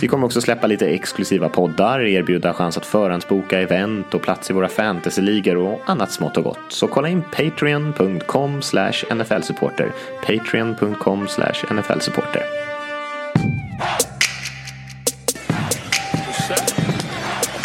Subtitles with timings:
[0.00, 4.52] Vi kommer också släppa lite exklusiva poddar, erbjuda chans att förhandsboka event och plats i
[4.52, 6.58] våra fantasyligor och annat smått och gott.
[6.68, 8.60] Så kolla in patreon.com
[9.10, 9.92] nflsupporter.
[10.26, 11.28] Patreon.com
[11.70, 12.42] nflsupporter.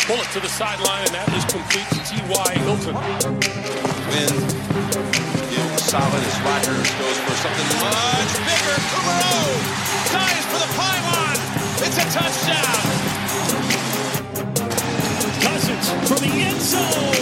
[0.10, 2.50] Pull it to the sideline, and that is complete to T.Y.
[2.66, 2.96] Hilton.
[4.10, 4.34] Win.
[5.52, 8.78] Give solid as Rodgers goes for something much bigger.
[8.90, 9.54] Kumaro
[10.12, 11.29] dives for the pylon.
[11.82, 13.10] It's a touchdown.
[15.42, 17.16] Cousins from the end zone.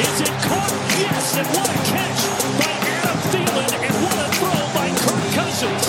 [0.00, 0.72] Is it caught?
[0.98, 2.20] Yes, and what a catch
[2.60, 5.84] by Adam Thielen, and what a throw by Kirk Cousins.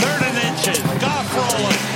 [0.00, 0.80] Third and inches.
[1.00, 1.87] Goff rolling.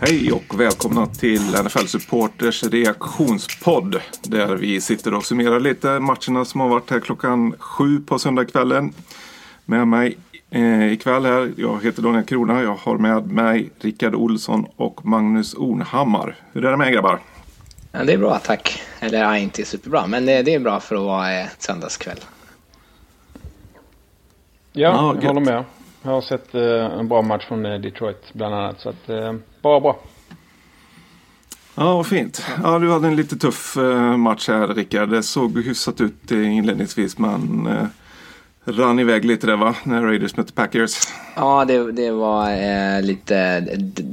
[0.00, 4.00] Hej och välkomna till NFL Supporters reaktionspodd.
[4.22, 8.92] Där vi sitter och summerar lite matcherna som har varit här klockan sju på söndagskvällen.
[9.64, 10.18] Med mig
[10.50, 12.62] eh, ikväll här, jag heter Daniel Krona.
[12.62, 16.36] Jag har med mig Rickard Olsson och Magnus Ornhammar.
[16.52, 17.20] Hur är det med er grabbar?
[17.92, 18.82] Ja, det är bra, tack.
[19.00, 22.18] Eller ja, inte superbra, men det, det är bra för att vara eh, söndagskväll.
[24.72, 25.24] Ja, Ja, jag gött.
[25.24, 25.64] håller med.
[26.06, 28.80] Jag har sett eh, en bra match från eh, Detroit bland annat.
[28.80, 29.98] Så att, eh, bra, bra.
[31.74, 32.46] Ja, vad fint.
[32.62, 35.08] Ja, du hade en lite tuff eh, match här Rickard.
[35.08, 37.86] Det såg hyfsat ut inledningsvis men eh,
[38.64, 39.74] rann iväg lite där va?
[39.84, 40.98] När Raiders mötte Packers.
[41.36, 43.60] Ja, det, det var eh, lite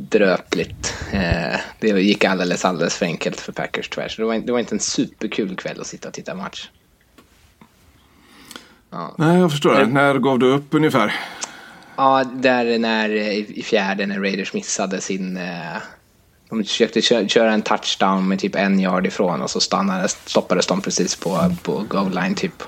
[0.10, 0.94] dröpligt.
[1.12, 4.08] Eh, det gick alldeles, alldeles för enkelt för Packers tyvärr.
[4.10, 6.70] Så det var, inte- det var inte en superkul kväll att sitta och titta match.
[9.18, 9.88] Nej, jag förstår det.
[9.88, 11.14] När gav du upp ungefär?
[11.98, 15.38] Ja, där när i fjärde när Raiders missade sin...
[15.38, 15.78] Eh,
[16.50, 20.68] de försökte kö- köra en touchdown med typ en yard ifrån och så stannade, stoppades
[20.68, 22.64] de precis på, på goal line typ.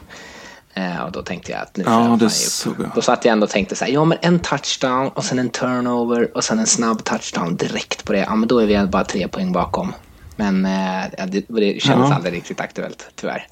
[0.73, 2.89] Eh, och då tänkte jag att nu Ja, det såg jag.
[2.95, 5.49] Då satt jag ändå och tänkte så här, ja men en touchdown och sen en
[5.49, 8.19] turnover och sen en snabb touchdown direkt på det.
[8.19, 9.93] Ja men då är vi bara tre poäng bakom.
[10.35, 12.15] Men eh, det, det kändes Ja.
[12.15, 13.47] aldrig riktigt aktuellt, tyvärr.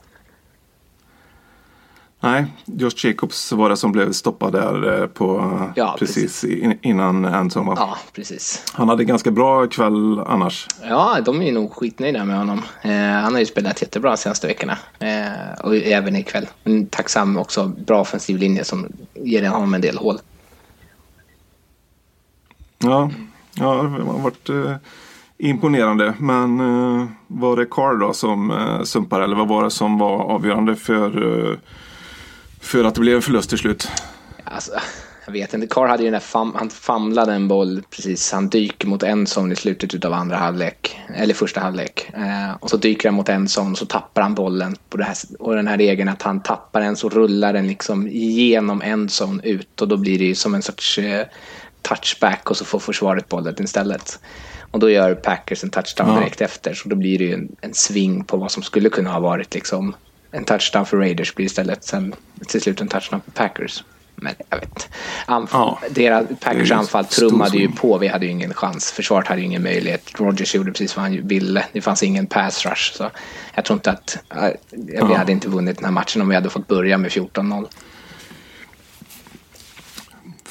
[2.24, 7.26] Nej, Josh Jacobs var det som blev stoppad där eh, på Ja, precis in- innan
[7.26, 7.74] Anton va?
[7.78, 8.64] Ja, precis.
[8.74, 10.68] Han hade ganska bra kväll annars.
[10.84, 12.62] Ja, de är nog skitnöjda med honom.
[12.82, 14.78] Eh, han har ju spelat jättebra de senaste veckorna.
[15.00, 16.48] Eh, och även ikväll.
[16.64, 17.68] Men tacksam också.
[17.68, 20.18] Bra offensiv linje som ger honom en del hål.
[22.80, 23.10] Ja,
[23.56, 24.76] ja det har varit eh,
[25.38, 26.14] imponerande.
[26.20, 30.18] Men eh, var det Carr då som eh, sumpade eller vad var det som var
[30.20, 31.58] avgörande för, eh,
[32.64, 33.88] för att det blev en förlust till slut?
[34.44, 34.72] Alltså,
[35.26, 35.68] jag vet inte.
[35.68, 38.32] Carr hade ju den där fam- han famlade en boll precis.
[38.32, 41.00] Han dyker mot en zon i slutet av andra halvlek.
[41.16, 42.10] Eller första halvlek.
[42.14, 44.76] Eh, och så dyker han mot en zon och så tappar han bollen.
[44.90, 48.08] På det här, och den här regeln att han tappar den så rullar den liksom
[48.12, 49.82] genom en zon ut.
[49.82, 51.26] Och då blir det ju som en sorts eh,
[51.82, 54.20] touchback och så får försvaret bollen istället.
[54.72, 56.16] Och då gör Packers en touchdown Ja.
[56.20, 56.74] direkt efter.
[56.74, 59.54] Så då blir det ju en, en sving på vad som skulle kunna ha varit
[59.54, 59.96] liksom
[60.34, 62.16] en touchdown för Raiders blir istället sen
[62.48, 63.84] till slut en touchdown för Packers.
[64.16, 64.90] Men jag vet.
[65.28, 65.80] Anf- Ja.
[65.90, 67.98] Deras, Packers anfall trummade ju på.
[67.98, 68.92] Vi hade ju ingen chans.
[68.92, 70.12] Försvaret hade ju ingen möjlighet.
[70.20, 71.66] Rogers gjorde precis vad han ville.
[71.74, 72.94] Det fanns ingen pass rush.
[72.98, 73.10] Så
[73.56, 74.18] jag tror inte att...
[74.36, 75.16] äh, vi Ja.
[75.18, 77.68] hade inte vunnit den här matchen om vi hade fått börja med 14-0.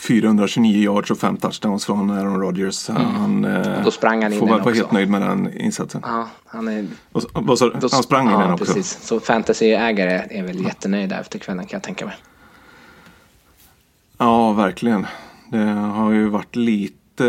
[0.09, 2.89] 429 yards och fem touchdowns från Aaron Rodgers.
[2.89, 6.01] Han eh, Då sprang han in får väl vara helt nöjd med den insatsen.
[6.05, 6.87] Ja, han är...
[7.13, 7.23] Och,
[7.59, 7.71] du?
[7.81, 8.65] Då, han sprang in ja, den också.
[8.65, 8.99] precis.
[9.03, 12.15] Så fantasyägare är väl jättenöjda efter kvällen kan jag tänka mig.
[14.19, 15.07] Ja, verkligen.
[15.51, 17.27] Det har ju varit lite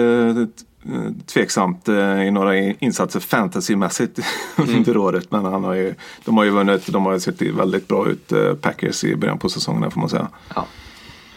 [0.86, 4.20] eh, tveksamt eh, i några in- insatser fantasymässigt
[4.58, 4.76] Mm.
[4.76, 5.32] under året.
[5.32, 5.96] Men han har ju,
[6.26, 9.92] de har ju vunnit, de har sett väldigt bra ut Packers i början på säsongen
[9.92, 10.28] får man säga.
[10.56, 10.66] Ja.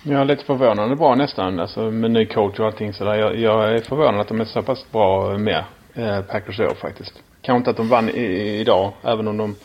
[0.08, 1.60] Jag är lite förvånande bra nästan.
[1.60, 3.14] Alltså med ny coach och allting sådär.
[3.14, 5.64] Jag, jag är förvånad att de är så pass bra med
[5.94, 7.12] eh, Packers i år faktiskt.
[7.42, 8.92] Kanske inte att de vann i, i, idag.
[9.02, 9.56] Även om de...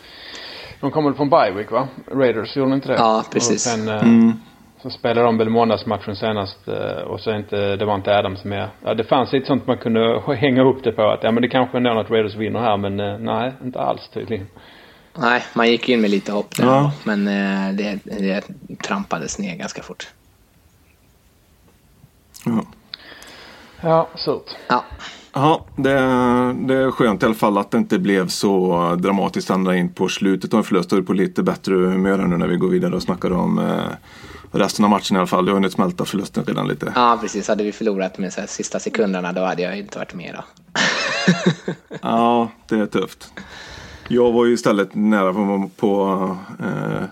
[0.80, 1.88] De kommer väl från Bywick va?
[2.12, 2.94] Raiders gjorde de inte det?
[2.94, 3.66] Ja, precis.
[3.66, 4.32] Och sen, eh, Mm.
[4.82, 8.44] Så spelade de väl måndagsmatchen senast eh, och så är inte, det var inte Adams
[8.44, 8.68] med.
[8.84, 11.48] Ja, det fanns lite sånt man kunde hänga upp det på att ja men det
[11.48, 14.46] kanske är någon att Raiders vinner här men eh, nej, inte alls tydligen.
[15.18, 16.64] Nej, man gick in med lite hopp där.
[16.64, 16.92] Ja.
[17.04, 18.44] Men eh, det, det
[18.82, 20.08] trampades ner ganska fort.
[22.44, 22.64] Ja.
[23.80, 24.56] Ja, surt.
[24.68, 24.84] Ja,
[25.34, 25.92] Ja, det,
[26.54, 30.08] det är skönt i alla fall att det inte blev så dramatiskt ända in på
[30.08, 30.90] slutet av en förlust.
[30.90, 33.84] Då är på lite bättre humör nu när vi går vidare och snackar om eh,
[34.52, 35.44] resten av matchen i alla fall.
[35.44, 36.92] Du har hunnit smälta förlusten redan lite.
[36.94, 37.48] ja precis.
[37.48, 40.34] Hade vi förlorat med så här, sista sekunderna då hade jag inte varit med.
[40.34, 40.44] Då.
[42.02, 43.32] Ja, det är tufft.
[44.08, 47.04] Jag var ju istället nära på, på, eh,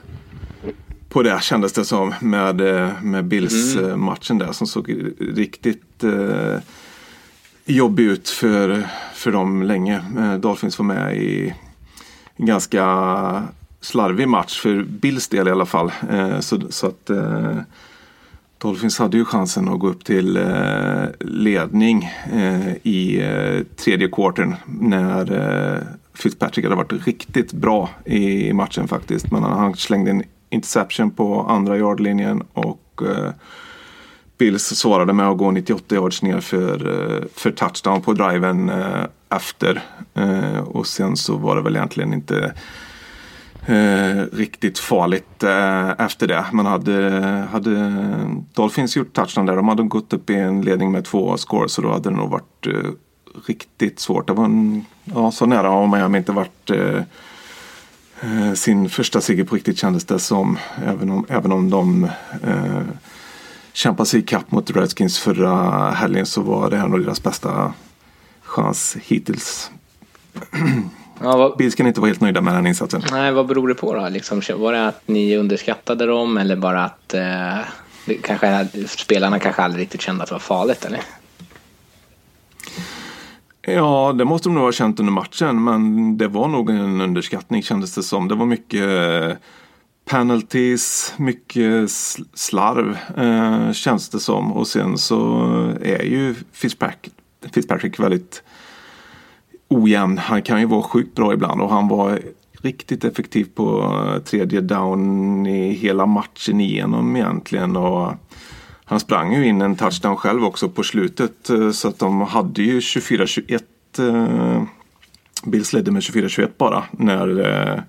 [1.11, 6.59] på det kändes det som med, eh, med Bills-matchen där som såg riktigt eh,
[7.65, 10.03] jobbig ut för, för dem länge.
[10.19, 11.55] Eh, Dolphins var med i
[12.37, 12.85] en ganska
[13.81, 15.93] slarvig match för Bills del i alla fall.
[16.11, 17.57] Eh, så, så att eh,
[18.59, 24.57] Dolphins hade ju chansen att gå upp till eh, ledning eh, i eh, tredje quartern
[24.67, 25.83] när eh,
[26.15, 29.31] Fitzpatrick hade varit riktigt bra i matchen faktiskt.
[29.31, 33.33] Men han slängde en interception på andra yardlinjen och eh,
[34.39, 39.05] Bills svarade med att gå 98 yards ner för, eh, för touchdown på driven eh,
[39.29, 39.83] efter.
[40.15, 42.55] Eh, och sen så var det väl egentligen inte
[43.67, 46.45] eh, riktigt farligt eh, efter det.
[46.53, 47.11] Man hade,
[47.53, 48.05] hade
[48.55, 49.57] Dolphins gjort touchdown där.
[49.57, 52.31] De hade gått upp i en ledning med två scores så då hade det nog
[52.31, 52.91] varit eh,
[53.47, 54.27] riktigt svårt.
[54.27, 57.03] Det var en, ja, så nära har Miami inte varit eh,
[58.55, 60.59] sin första seger på riktigt kändes det som.
[60.87, 62.05] Även om, även om de
[62.45, 62.83] eh,
[63.73, 67.73] kämpade sig ikapp mot Redskins förra helgen så var det här nog deras bästa
[68.43, 69.71] chans hittills.
[71.23, 73.03] Ja, vad, Bills kan inte vara helt nöjda med den insatsen.
[73.11, 74.09] nej, vad beror det på då?
[74.09, 77.59] Liksom, var det att ni underskattade dem eller bara att eh,
[78.23, 80.85] kanske, spelarna kanske aldrig riktigt kände att det var farligt?
[80.85, 81.01] Eller?
[83.63, 87.63] Ja, det måste de nog ha känt under matchen, men det var nog en underskattning
[87.63, 88.29] kändes det som.
[88.29, 89.37] Det var mycket eh,
[90.05, 91.91] penalties, mycket
[92.35, 94.53] slarv eh, känns det som.
[94.53, 95.43] Och sen så
[95.81, 97.13] är ju Fitzpatrick,
[97.55, 98.43] Fitzpatrick väldigt
[99.69, 100.19] ojämn.
[100.19, 102.21] Han kan ju vara sjukt bra ibland och han var
[102.63, 107.77] riktigt effektiv på eh, tredje down i hela matchen igenom egentligen.
[107.77, 108.13] Och
[108.91, 112.63] han sprang ju in en touchdown själv också på slutet eh, så att de hade
[112.63, 113.61] ju 24-21.
[113.99, 114.63] eh,
[115.45, 117.81] Bills ledde med 24-21 bara när eh,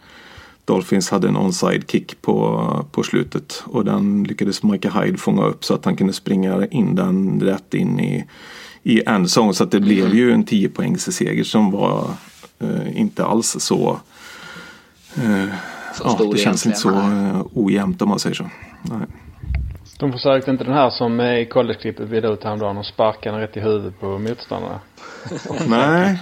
[0.65, 5.65] Dolphins hade en onside kick på, på slutet och den lyckades Micah Hyde fånga upp
[5.65, 8.25] så att han kunde springa in den rätt in i,
[8.83, 12.09] i endzone så att det blev ju en 10 poängs seger som var
[12.59, 13.99] eh, inte alls så
[15.15, 15.45] eh,
[16.03, 18.49] ja, det känns inte så eh, ojämnt om man säger så.
[18.81, 19.07] Nej.
[20.01, 23.41] De försökte inte den här som är i college-klippet vid ut häromdagen och sparka den
[23.41, 24.79] rätt i huvudet på motståndarna.
[25.67, 26.19] Nej.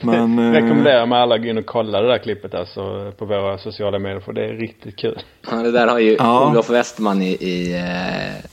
[0.00, 3.24] Men, eh, Rekommenderar mig alla att gå in och kolla det där klippet alltså på
[3.24, 5.22] våra sociala medier för det är riktigt kul.
[5.50, 6.50] Ja, det där har ju Ja.
[6.50, 8.50] Olof Westman i, i eh,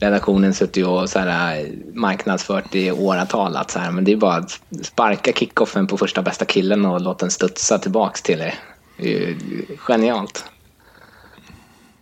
[0.00, 3.56] redaktionen suttit och så här, eh, marknadsfört i åratal.
[3.56, 7.00] Att så här, men det är bara att sparka kickoffen på första bästa killen och
[7.00, 8.54] låta den studsa tillbaks till er.
[8.96, 9.36] Det är ju
[9.78, 10.44] genialt.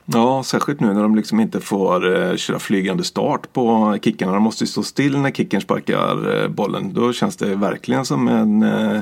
[0.04, 4.32] Ja, särskilt nu när de liksom inte får eh, köra flygande start på kickarna.
[4.32, 6.94] De måste ju stå still när kicken sparkar eh, bollen.
[6.94, 9.00] Då känns det verkligen som en, eh,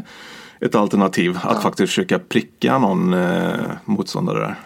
[0.61, 3.53] ett alternativ att faktiskt försöka pricka någon eh,
[3.85, 4.57] motståndare där.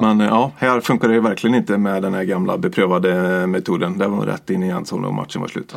[0.00, 3.98] Men eh, ja, här funkar det ju verkligen inte med den här gamla beprövade metoden.
[3.98, 5.74] Det var rätt in i endzone och matchen var slut.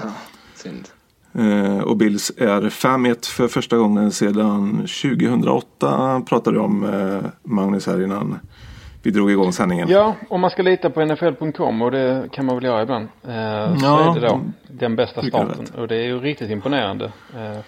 [0.55, 0.89] Synd.
[1.35, 7.87] Eh, och Bills är 5-1 för första gången sedan 2008 pratade du om eh, Magnus
[7.87, 8.39] här innan
[9.03, 9.87] vi drog igång sändningen.
[9.89, 13.03] Ja, om man ska lita på NFL.com och det kan man väl göra ibland.
[13.03, 15.65] Eh, så Ja, är det då den bästa jag starten.
[15.77, 17.11] Och det är ju riktigt imponerande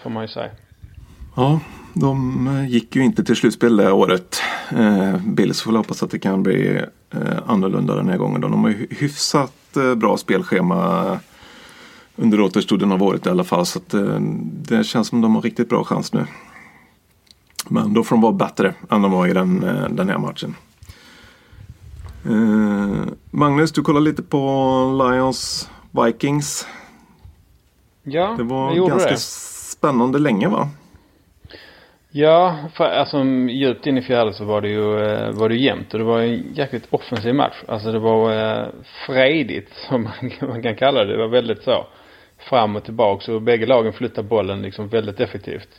[0.04, 0.50] får man ju säga.
[1.36, 1.60] Ja,
[1.94, 4.42] de gick ju inte till slutspel det året.
[4.70, 6.82] Eh, Bills får hoppas att det kan bli
[7.14, 8.42] eh, annorlunda den här gången.
[8.42, 8.48] Då.
[8.48, 9.54] De har ju hyfsat
[9.96, 11.20] bra spelschema
[12.16, 13.66] under återstoden av året i alla fall.
[13.66, 16.26] Så att, eh, det känns som de har riktigt bra chans nu.
[17.70, 20.56] Men då får de vara bättre än de var i den, eh, den här matchen.
[22.26, 24.40] Eh, Magnus, du kollar lite på
[25.12, 26.68] Lions Vikings.
[28.04, 29.20] Ja, Det var ganska det.
[29.20, 30.70] spännande länge va?
[32.12, 35.94] Ja, för, alltså djupt in i fjärde så var det ju eh, var det jämnt
[35.94, 37.56] och det var en jäkligt offensiv match.
[37.68, 38.68] Alltså det var eh,
[39.08, 40.14] frejdigt som man,
[40.50, 41.12] man kan kalla det.
[41.12, 41.86] Det var väldigt så
[42.38, 45.70] fram och tillbaka och bägge lagen flyttade bollen liksom väldigt effektivt.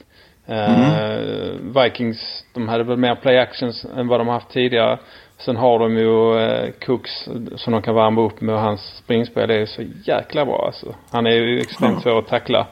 [0.46, 4.98] Eh, Vikings, de hade väl mer play actions än vad de haft tidigare.
[5.38, 9.50] Sen har de ju eh, Cooks som de kan värma upp med och hans springspel
[9.50, 10.94] är så jäkla bra alltså.
[11.10, 12.66] Han är ju extremt svår att tackla.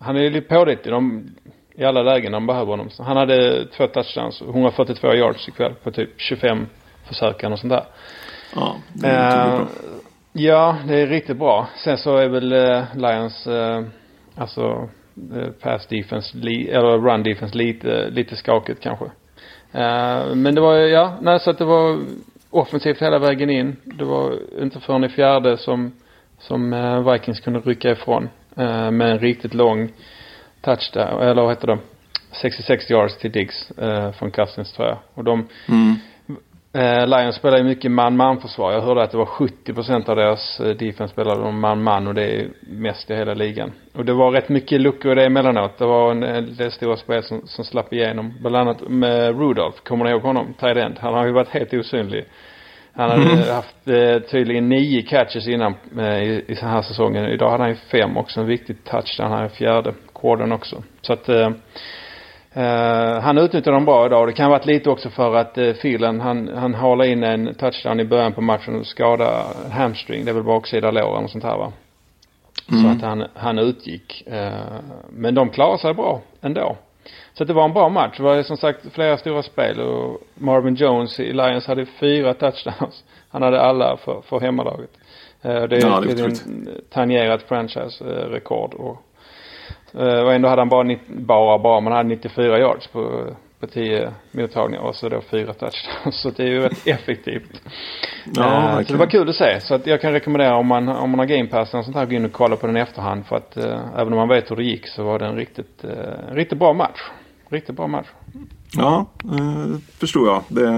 [0.00, 0.92] Han är ju lite pålitlig
[1.74, 2.88] i alla lägen de behöver honom.
[2.98, 6.66] Han hade två touchdowns, 142 yards ikväll på typ 25
[7.08, 7.84] försök och sånt där.
[8.54, 9.68] Ja, det är Eh, bra
[10.32, 11.68] ja, det är riktigt bra.
[11.76, 13.82] Sen så är väl eh, Lions, eh,
[14.36, 14.88] alltså
[15.34, 19.04] eh, pass defense, li, eller run defense lite, lite skakigt kanske.
[19.72, 21.98] Eh, men det var, ja, nej så att det var
[22.50, 23.76] offensivt hela vägen in.
[23.84, 25.92] Det var inte förrän i fjärde som,
[26.38, 28.28] som eh, Vikings kunde rycka ifrån.
[28.56, 29.92] Eh, med en riktigt lång
[30.60, 31.78] touchdown, eller vad heter det?
[32.32, 34.98] 66 yards till Diggs eh, från Cousins tror jag.
[35.14, 35.94] Och de, Mm.
[36.74, 38.72] Eh, Lions spelar ju mycket man-man försvar.
[38.72, 42.22] Jag hörde att det var 70% av deras eh, defense spelade de man-man och det
[42.22, 43.72] är mest i hela ligan.
[43.94, 45.78] Och det var rätt mycket luckor i det emellanåt.
[45.78, 48.34] Det var en, del stora spel som, som slapp igenom.
[48.40, 49.78] Bland annat med Rudolph.
[49.82, 50.54] Kommer ni ihåg honom?
[50.60, 50.98] Tight end.
[51.00, 52.24] Han har ju varit helt osynlig.
[52.92, 57.24] Han hade haft eh, tydligen nio catches innan eh, i, i den här säsongen.
[57.24, 58.40] Idag hade han ju fem också.
[58.40, 59.30] En viktig touchdown.
[59.30, 60.82] Han är fjärde quartern också.
[61.00, 61.50] Så att eh,
[62.54, 64.28] Eh, han utnyttjar dem bra idag.
[64.28, 67.54] Det kan ha varit lite också för att uh, Phelan, han, han halade in en
[67.54, 70.24] touchdown i början på matchen och skadade hamstring.
[70.24, 71.72] Det är väl baksida lår eller sånt här va.
[72.82, 74.26] Så att han, han utgick.
[74.26, 74.52] Eh,
[75.10, 76.76] men de klarade sig bra ändå.
[77.34, 78.16] Så att det var en bra match.
[78.16, 83.04] Det var som sagt flera stora spel och Marvin Jones i Lions hade fyra touchdowns.
[83.28, 84.90] Han hade alla för, för hemmalaget.
[85.42, 86.44] Eh, det är Ja, det är otroligt.
[86.90, 88.74] tangerat franchise-rekord.
[88.74, 88.96] Och, eh,
[89.94, 93.26] och ändå hade han bara, 90, bara, bara, man hade 94 yards på,
[93.60, 96.16] på 10 mottagningar och så då fyra touchdowns.
[96.22, 97.62] Så det är ju rätt effektivt.
[98.34, 99.60] Ja, Eh, så det var kul att se.
[99.60, 102.06] Så att jag kan rekommendera om man, om man har game pass och sånt här,
[102.06, 103.26] gå in och kolla på den i efterhand.
[103.26, 105.84] För att eh, även om man vet hur det gick så var det en riktigt,
[105.84, 107.00] eh, en riktigt bra match.
[107.48, 108.06] Riktigt bra match.
[108.76, 110.42] Ja, eh, förstår jag.
[110.48, 110.70] Det,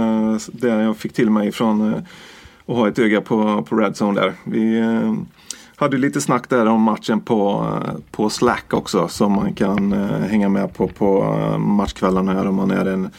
[0.52, 1.98] det jag fick till mig från eh,
[2.66, 4.32] att ha ett öga på, på Red Zone där.
[4.44, 5.12] Vi eh,
[5.84, 10.18] hade lite snack där om matchen på, eh, på Slack också som man kan eh,
[10.20, 13.10] hänga med på på eh, matchkvällarna här om man är en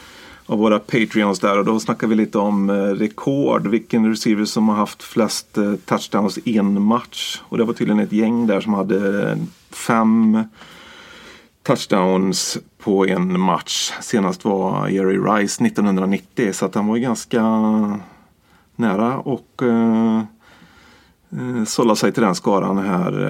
[0.46, 3.66] av våra Patreons där och då snackar vi lite om eh, rekord.
[3.66, 7.42] Vilken receiver som har haft flest eh, touchdowns i en match.
[7.42, 9.36] Och det var tydligen ett gäng där som hade eh,
[9.70, 10.44] fem
[11.62, 13.92] touchdowns på en match.
[14.00, 17.42] Senast var Jerry Rice 1990 så att han var ganska
[18.76, 20.22] nära och eh,
[21.36, 23.24] eh, sålla sig till den skaran här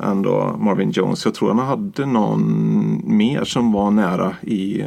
[0.00, 1.24] eh, ändå Marvin Jones.
[1.24, 4.86] Jag tror han hade någon mer som var nära i eh,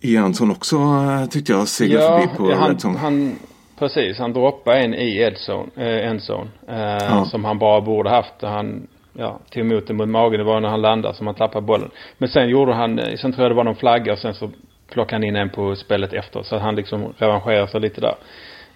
[0.00, 2.98] i Anton också eh, tyckte jag seglade Ja, förbi på han, Red Zone.
[2.98, 3.32] han,
[3.78, 4.18] precis.
[4.18, 6.76] Han droppade en i endzone, eh, endzone eh,
[7.08, 7.24] Ja.
[7.24, 8.34] som han bara borde haft.
[8.42, 10.38] Han ja, tog emot den mot magen.
[10.38, 11.90] Det var när han landade som han tappade bollen.
[12.18, 14.50] Men sen gjorde han, eh, sen tror jag det var någon flagga och sen så
[14.92, 16.42] plockade han in en på spelet efter.
[16.42, 18.14] Så han liksom revanscherar sig lite där.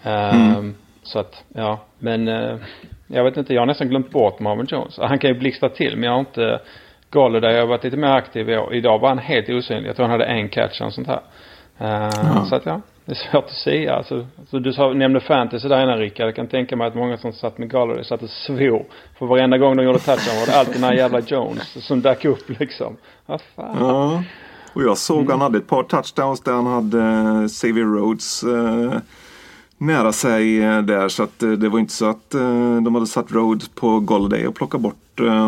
[0.03, 0.63] Eh,
[1.07, 1.81] Så att, ja.
[1.99, 2.57] Men eh,
[3.07, 4.99] jag vet inte, jag har nästan glömt bort Marvin Jones.
[4.99, 6.61] Han kan ju blixtra till men jag har inte
[7.11, 8.75] Galler jag har varit lite mer aktiv i år.
[8.75, 9.89] Idag var han helt osynlig.
[9.89, 11.21] Jag tror han hade en catch och sånt här.
[11.79, 13.95] Eh, Så att ja, det är svårt att säga.
[13.95, 16.27] Alltså, så du sa, nämnde fantasy där innan Rickard.
[16.27, 18.85] Jag kan tänka mig att många som satt med Galler satt och svor.
[19.19, 22.25] För varenda gång de gjorde touchdown var det alltid den här jävla Jones som dök
[22.25, 22.97] upp liksom.
[23.27, 23.77] Vad fan.
[23.81, 24.23] Ja.
[24.73, 29.01] Och jag såg han hade ett par touchdowns där han hade eh, Xavier Rhodes eh,
[29.79, 31.09] nära sig eh, där.
[31.09, 34.47] Så att eh, det var inte så att eh, de hade satt Rhodes på Golladay
[34.47, 34.97] och plockat bort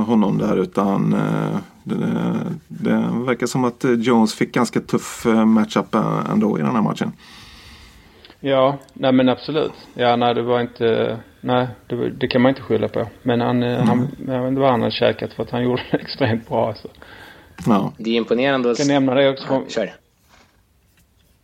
[0.06, 0.56] honom där.
[0.56, 1.10] Utan
[1.84, 1.96] det,
[2.68, 5.94] det verkar som att Jones fick ganska tuff matchup
[6.32, 7.12] ändå i den här matchen.
[8.40, 9.72] Ja, nej men absolut.
[9.94, 13.06] Ja, nej det var inte, nej det, det kan man inte skylla på.
[13.22, 15.82] Men han, eh, han, jag vet inte vad han hade käkat för att han gjorde
[15.90, 16.88] det extremt bra alltså.
[17.66, 17.92] Ja.
[17.98, 18.78] Det är imponerande att...
[18.78, 19.46] Jag kan nämna det också.
[19.50, 19.92] Ja, Kör.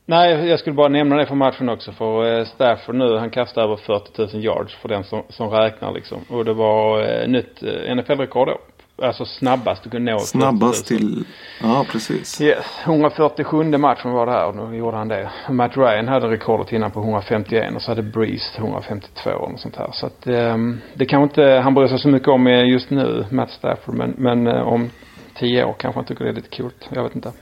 [0.06, 1.92] Nej, jag skulle bara nämna det för matchen också.
[1.92, 5.92] För eh, Stafford nu, han kastade över 40 000 yards för den som, som räknar
[5.92, 6.18] liksom.
[6.28, 8.58] Och det var eh, nytt eh, NFL-rekord då.
[9.06, 10.42] Alltså snabbast du kunde nå 40 000.
[10.42, 11.24] Snabbast till...
[11.62, 12.40] Ja, precis.
[12.40, 15.30] Yes, 147 matchen var det här och då gjorde han det.
[15.50, 19.88] Matt Ryan hade rekordet innan på 151 och så hade Breeze 152 och sånt här.
[19.92, 23.50] Så att ehm, det kanske inte han bryr sig så mycket om just nu, Matt
[23.50, 23.94] Stafford.
[23.94, 24.90] Men, men om
[25.34, 26.88] 10 år kanske han tycker det är lite coolt.
[26.94, 27.32] Jag vet inte.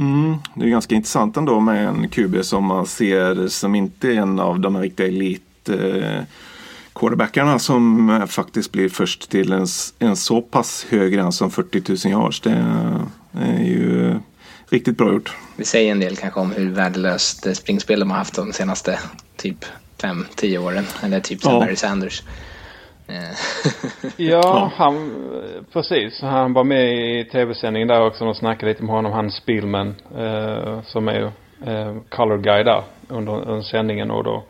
[0.00, 4.14] Mm, det är ganska intressant ändå med en QB som man ser som inte är
[4.14, 6.22] en av de riktiga elit eh,
[6.92, 9.66] quarterbackarna som faktiskt blir först till en,
[9.98, 12.40] en så pass hög gräns som 40 000 yards.
[12.40, 12.64] Det
[13.32, 14.18] är ju
[14.70, 15.36] riktigt bra gjort.
[15.56, 18.98] Det säger en del kanske om hur värdelöst springspel de har haft de senaste
[19.36, 19.64] typ
[19.98, 20.84] 5-10 åren.
[21.02, 21.60] Eller typ som Ja.
[21.60, 22.22] Barry Sanders.
[23.10, 25.24] Eh, Ja, han,
[25.72, 26.20] precis.
[26.22, 29.12] Han var med i tv-sändningen där också och snackade lite med honom.
[29.12, 31.22] Han Spielman eh, som är
[31.66, 34.42] eh, color guy där under, under sändningen och då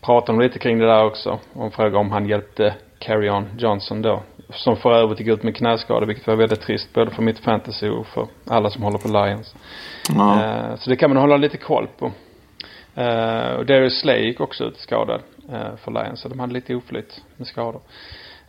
[0.00, 1.38] pratade de lite kring det där också.
[1.52, 5.56] Och frågade om han hjälpte Carry On Johnson då som för övrigt gick ut med
[5.56, 9.08] knäskada vilket var väldigt trist både för mitt fantasy och för alla som håller på
[9.08, 9.54] Lions.
[10.14, 10.44] Ja.
[10.44, 12.12] Eh, så det kan man hålla lite koll på.
[13.00, 15.20] Eh, och Darius Slay gick också ut skadad
[15.76, 17.80] för Lions så de hade lite oflyt med skador.
[17.80, 17.90] Ja,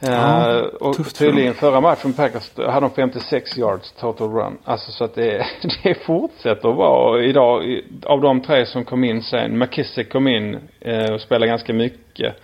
[0.04, 4.58] Eh, och tydligen förra matchen Packers hade de 56 yards total run.
[4.64, 5.46] Alltså så att det,
[5.84, 9.60] det fortsätter att vara idag av de tre som kom in sen.
[9.60, 12.36] McKissick kom in eh, och spelade ganska mycket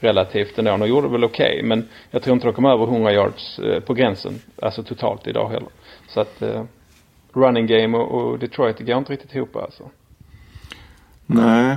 [0.00, 0.76] relativt ändå.
[0.76, 3.94] De gjorde väl okej men jag tror inte de kom över 100 yards eh, på
[3.94, 4.38] gränsen.
[4.62, 5.68] Alltså totalt idag heller.
[6.08, 6.64] Så att eh,
[7.32, 9.90] running game och, och Detroit det går inte riktigt ihop alltså.
[11.26, 11.76] Nej,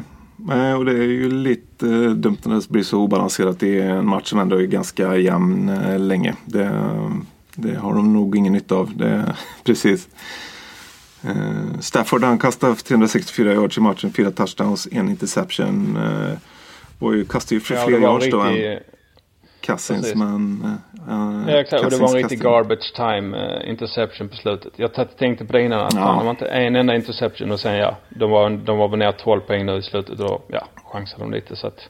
[0.77, 4.29] och det är ju lite eh, dumt när det blir så obalanserat i en match
[4.29, 6.36] som ändå är ganska jämn eh, länge.
[6.46, 6.91] Det,
[7.56, 8.98] det har de nog ingen nytta av.
[8.98, 10.08] Det, precis.
[11.24, 15.98] Eh, Stafford han kastade för 364 yards i matchen, fyra touchdowns, en interception.
[15.98, 16.38] Eh,
[17.00, 18.79] var ju, kastade ju för Ja, fler yards då än riktig,
[19.62, 20.02] Cousins.
[20.02, 20.16] precis.
[20.16, 20.72] Men, eh,
[21.48, 21.84] Ja, exakt.
[21.84, 24.74] Och det var en riktig garbage time eh, interception på slutet.
[24.76, 26.00] Jag tänkte på det innan att Ja.
[26.02, 29.00] fan, det var inte en enda interception och sen ja, de var, de var väl
[29.00, 31.90] ner 12 poäng nu i slutet och ja, chansade de lite så att.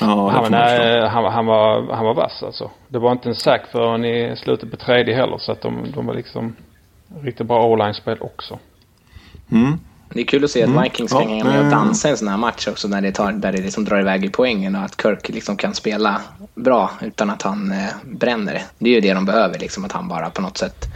[0.00, 2.70] Ja, han, nej, han, han var, han var vass alltså.
[2.88, 6.06] Det var inte en sack förrän i slutet på tredje heller så att de, de
[6.06, 6.56] var liksom
[7.22, 8.58] riktigt bra all-line-spel också.
[9.52, 9.78] Mm.
[10.14, 11.70] Det är kul att se att Vikings Ja, kan hänga med och eh.
[11.70, 14.28] dansa en sån här match också när det, tar, där det liksom drar iväg i
[14.30, 16.20] poängen och att Kirk liksom kan spela
[16.54, 18.62] bra utan att han eh, bränner.
[18.78, 20.88] Det är ju det de behöver, liksom, att han bara på något sätt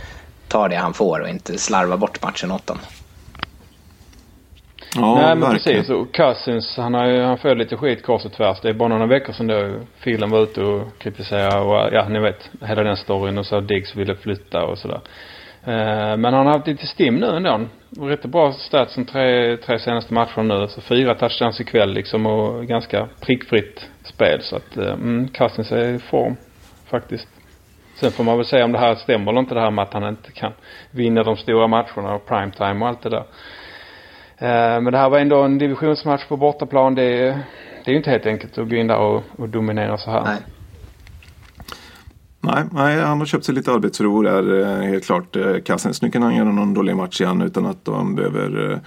[0.49, 2.79] tar det han får och inte slarvar bort matchen åt dem.
[4.97, 5.79] Ja, Nej men verkligen.
[5.83, 5.91] precis.
[5.91, 8.59] Och Cousins han, har, ju- han får lite skit kors och tvärs.
[8.63, 12.19] Det är bara några veckor sedan då Filen var ute och kritiserade och ja ni
[12.21, 15.01] vet hela den storyn och så Diggs ville flytta och sådär.
[15.67, 17.61] Eh, men han har haft lite stim nu ändå.
[18.01, 20.69] Rätt bra stats som tre, tre senaste matcherna nu.
[20.69, 24.43] Så fyra touchdowns ikväll liksom och ganska prickfritt spel.
[24.43, 26.37] Så att eh, mm, Cousins är i form
[26.91, 27.29] faktiskt.
[27.95, 29.93] Sen får man väl se om det här stämmer eller inte det här med att
[29.93, 30.53] han inte kan
[30.91, 33.25] vinna de stora matcherna och primetime och allt det där.
[34.39, 36.95] Eh, men det här var ändå en divisionsmatch på bortaplan.
[36.95, 37.39] Det är,
[37.85, 40.23] det är ju inte helt enkelt att gå in där och, och dominera så här.
[40.25, 40.56] Nej.
[42.47, 45.37] Nej, nej, han har köpt sig lite arbetsro där eh, helt klart.
[45.37, 46.03] eh, Cousins.
[46.03, 48.79] Nu kan han göra någon dålig match igen utan att de behöver eh,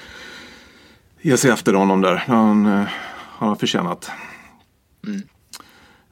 [1.21, 2.15] ge sig efter honom där.
[2.15, 2.87] Han eh,
[3.37, 4.11] har förtjänat.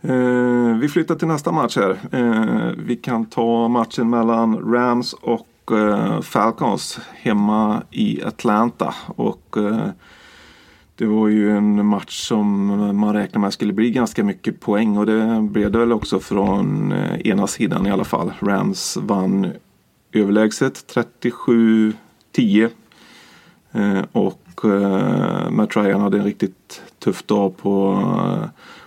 [0.02, 1.98] Eh, vi flyttar till nästa match här.
[2.12, 8.96] Eh, vi kan ta matchen mellan Rams och eh, Falcons hemma i Atlanta.
[9.08, 9.56] Och
[10.98, 15.06] det var ju en match som man räknade med skulle bli ganska mycket poäng och
[15.06, 18.34] det blev det väl också från eh, ena sidan i alla fall.
[18.40, 19.52] Rams vann
[20.12, 20.96] överlägset
[21.36, 22.70] 37-10.
[23.72, 28.04] Eh, och eh, Matt Ryan hade en riktigt tuff dag på,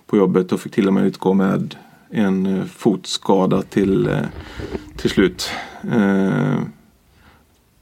[0.07, 1.75] på jobbet och fick till och med utgå med
[2.11, 4.19] en fotskada till,
[4.97, 5.51] till slut.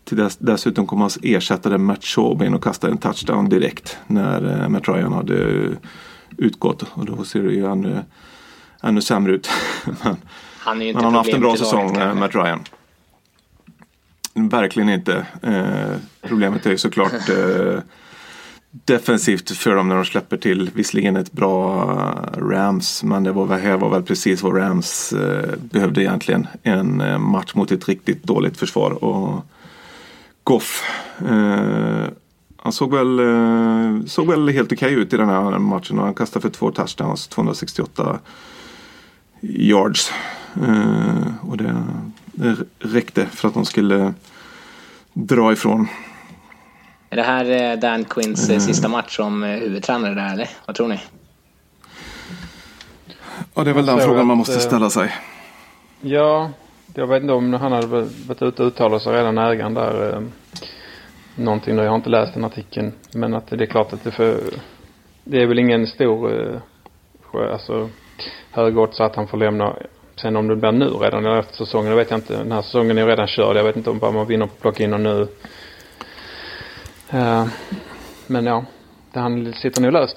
[0.08, 2.04] Eh, till dess, dessutom kom hans ersättare Matt
[2.44, 5.68] in och kastade en touchdown direkt när eh, Matt Ryan hade
[6.36, 6.82] utgått.
[6.94, 8.04] Och då ser det ju ännu,
[8.82, 9.50] ännu sämre ut.
[9.84, 10.16] Men,
[10.58, 12.14] Han men han har haft en bra säsong, eh.
[12.14, 12.60] Matt Ryan.
[14.34, 15.26] Verkligen inte.
[15.42, 17.80] Eh, problemet är ju såklart eh,
[18.70, 21.82] defensivt för dem när de släpper till visserligen ett bra
[22.34, 23.02] eh, Rams.
[23.02, 26.46] Men det var, väl- här var väl precis vad Rams eh, behövde egentligen.
[26.62, 29.04] En eh, match mot ett riktigt dåligt försvar.
[29.04, 29.44] Och
[30.48, 30.84] Goff.
[31.28, 32.08] Eh,
[32.56, 35.98] han såg väl, eh, såg väl helt okej ut i den här matchen.
[35.98, 38.18] och Han kastade för två touchdowns, 268
[39.40, 40.12] yards.
[40.62, 41.84] Eh, och det,
[42.24, 44.14] det räckte för att de skulle
[45.12, 45.88] dra ifrån.
[47.10, 50.48] Är det här eh, Dan Quinns eh, sista match som eh, huvudtränare där eller?
[50.66, 51.00] Vad tror ni?
[53.54, 55.14] Ja, det är väl den frågan man måste eh, ställa sig.
[56.00, 56.50] Ja,
[56.94, 60.12] jag vet inte om han hade varit ute och uttalat sig redan ägaren där.
[60.14, 60.22] Eh,
[61.36, 61.82] någonting då.
[61.82, 62.92] Jag har inte läst den artikeln.
[63.14, 64.40] Men att det är klart att det för,
[65.24, 66.60] Det är väl ingen stor eh,
[67.32, 67.88] sjö- alltså,
[68.50, 69.76] hög odds att han får lämna.
[70.16, 72.36] Sen om det blir nu redan eller efter säsongen, det vet jag inte.
[72.38, 73.56] Den här säsongen är ju redan körd.
[73.56, 75.28] Jag vet inte om bara man vinner på att plocka in och nu.
[77.10, 77.46] Eh,
[78.26, 78.64] men ja,
[79.12, 80.16] det han sitter nog löst.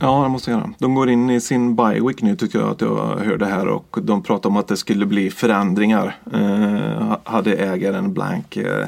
[0.00, 0.70] Ja, det måste jag göra.
[0.78, 3.98] De går in i sin bye week nu tycker jag att jag hörde här och
[4.02, 6.16] de pratar om att det skulle bli förändringar.
[6.32, 8.86] Eh, hade ägaren Blank eh,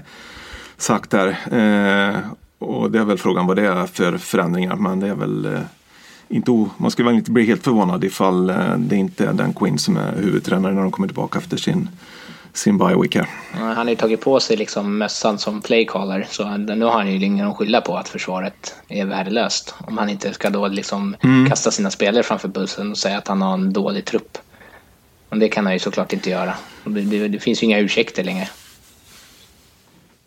[0.77, 1.29] sagt där.
[1.29, 2.17] Eh,
[2.59, 4.77] och det är väl frågan vad det är för förändringar.
[4.77, 5.61] Men det är väl eh,
[6.29, 9.53] inte o- man skulle väl inte bli helt förvånad ifall eh, det inte är den
[9.55, 11.89] Quinn som är huvudtränare när de kommer tillbaka efter sin,
[12.55, 13.27] sin bye week här.
[13.53, 17.13] Ja, Han har ju tagit på sig liksom mössan som playcaller så nu har han
[17.13, 19.75] ju ingen att skylla på att försvaret är värdelöst.
[19.87, 21.17] Om han inte ska då liksom
[21.49, 24.39] kasta sina spelare framför bussen och säga att han har en dålig trupp.
[25.31, 26.55] Men det kan han ju såklart inte göra.
[26.85, 28.49] Det, det, det finns ju inga ursäkter längre.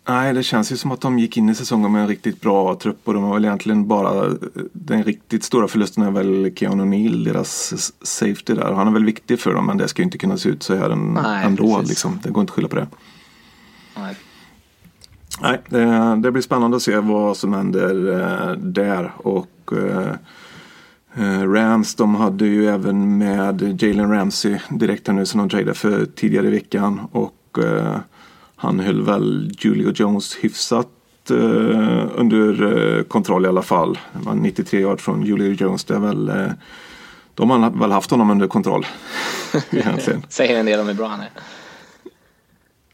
[0.08, 2.74] Nej, det känns ju som att de gick in i säsongen med en riktigt bra
[2.74, 4.34] trupp och de har väl egentligen bara
[4.72, 8.72] den riktigt stora förlusten är väl Keanu Neal, deras safety där.
[8.72, 10.76] Han är väl viktig för dem men det ska ju inte kunna se ut så
[10.76, 11.82] här en, Nej, ändå.
[11.88, 12.20] Liksom.
[12.22, 12.86] Det går inte att skylla på det.
[13.96, 14.16] Nej.
[15.42, 19.12] Nej, det, det blir spännande att se vad som händer eh, där.
[19.16, 20.12] Och eh,
[21.14, 25.74] eh, Rams, de hade ju även med Jalen Ramsey direkt här nu som de tradade
[25.74, 27.00] för tidigare i veckan.
[27.12, 27.96] Och eh,
[28.56, 30.88] han höll väl Julio Jones hyfsat
[31.30, 33.98] eh, under eh, kontroll i alla fall.
[34.12, 35.84] Det var 93 yard från Julio Jones.
[35.84, 36.50] Det är väl, eh,
[37.34, 38.86] de har väl haft honom under kontroll
[39.70, 40.22] egentligen.
[40.28, 41.30] Säger en del om hur bra han är.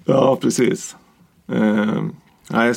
[0.04, 0.96] Ja, precis.
[1.52, 2.02] Eh,
[2.50, 2.74] nej,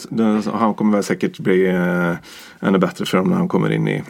[0.53, 2.13] han kommer väl säkert bli eh,
[2.59, 4.03] ännu bättre för dem när han kommer in i,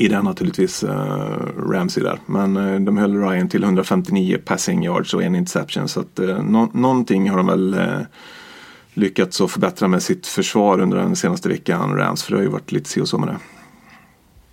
[0.00, 1.38] i den naturligtvis, eh,
[1.70, 2.18] Ramsey där.
[2.26, 5.88] Men eh, de höll Ryan till 159 passing yards och en interception.
[5.88, 8.00] Så att eh, nå- någonting har de väl eh,
[8.94, 12.22] lyckats att förbättra med sitt försvar under den senaste veckan, Rams.
[12.22, 13.36] För det har ju varit lite si och så med det.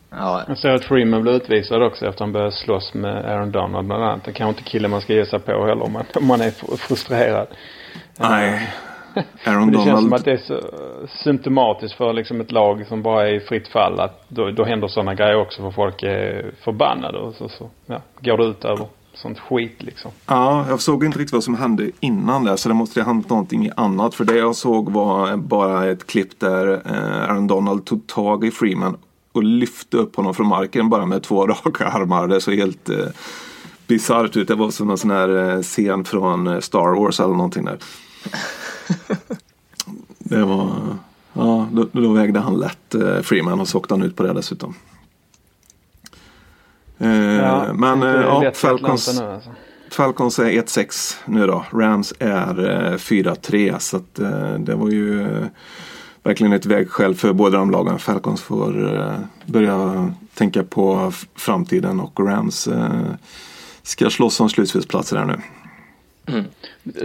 [0.10, 3.51] Ja, Jag ser att Freeman blev utvisad också efter att han började slåss med Aaron
[3.51, 4.23] Donald bland annat.
[4.25, 6.49] Det kanske inte killen man ska ge sig på heller om man, om man är
[6.51, 7.47] fr- frustrerad.
[8.19, 8.69] Nej,
[9.45, 10.13] Aaron det känns som Donald.
[10.13, 10.60] att det är så
[11.23, 13.99] symptomatiskt för liksom ett lag som bara är i fritt fall.
[13.99, 17.17] Att då, då händer sådana grejer också för folk är förbannade.
[17.17, 20.12] Och så, så ja, går det ut över sånt skit liksom.
[20.28, 23.30] Ja, jag såg inte riktigt vad som hände innan det så det måste ha hänt
[23.30, 24.15] någonting annat.
[24.15, 28.51] För det jag såg var bara ett klipp där eh, Aaron Donald tog tag i
[28.51, 28.97] Freeman
[29.32, 32.28] och lyfte upp honom från marken bara med två raka armar.
[32.28, 33.08] Det såg helt eh,
[33.88, 34.47] bisarrt ut.
[34.47, 37.78] Det var som en sån här eh, scen från eh, Star Wars eller någonting där.
[40.19, 40.97] Det var,
[41.33, 44.33] ja, då, då vägde han lätt eh, Freeman och så åkte han ut på det
[44.33, 44.75] dessutom.
[46.97, 49.19] Eh, men inte eh, ja, Falcons.
[49.19, 49.49] Nu alltså.
[49.91, 51.65] Falcons är 1-6 nu då.
[51.71, 53.79] Rams är eh, 4-3.
[53.79, 55.47] Så att, eh, det var ju eh,
[56.23, 57.99] verkligen ett vägskäl för båda de lagen.
[57.99, 62.69] Falcons får eh, börja tänka på framtiden och Rams
[63.83, 65.37] ska slåss om slutspelsplatser här nu.
[66.27, 66.45] Mm.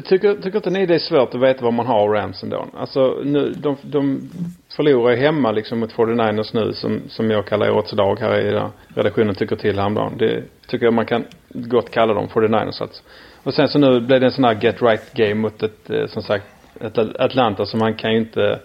[0.05, 2.67] Tycker, tycker inte ni det är svårt att veta vad man har Rams ändå?
[2.77, 4.31] Alltså nu, de, de
[4.77, 8.63] förlorar ju hemma liksom mot 49ers nu som, som jag kallar årets dag här i
[8.95, 10.13] redaktionen tycker till häromdagen.
[10.19, 13.03] Det tycker jag man kan gott kalla dem 49ers alltså.
[13.43, 16.07] Och sen så nu blev det en sån här get right game mot ett, eh,
[16.07, 16.47] som sagt,
[16.81, 18.61] ett Atlanta som man kan ju inte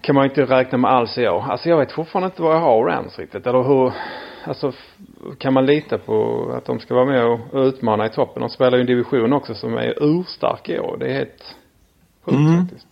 [0.00, 1.44] kan man ju inte räkna med alls i år.
[1.48, 3.46] Alltså jag vet fortfarande inte vad jag har Rams riktigt.
[3.46, 3.92] Eller hur,
[4.44, 4.72] alltså
[5.38, 8.40] kan man lita på att de ska vara med och, utmana i toppen?
[8.40, 10.96] De spelar ju en division också som är urstark i år.
[11.00, 11.56] Det är helt
[12.24, 12.60] sjukt Mm.
[12.60, 12.86] faktiskt.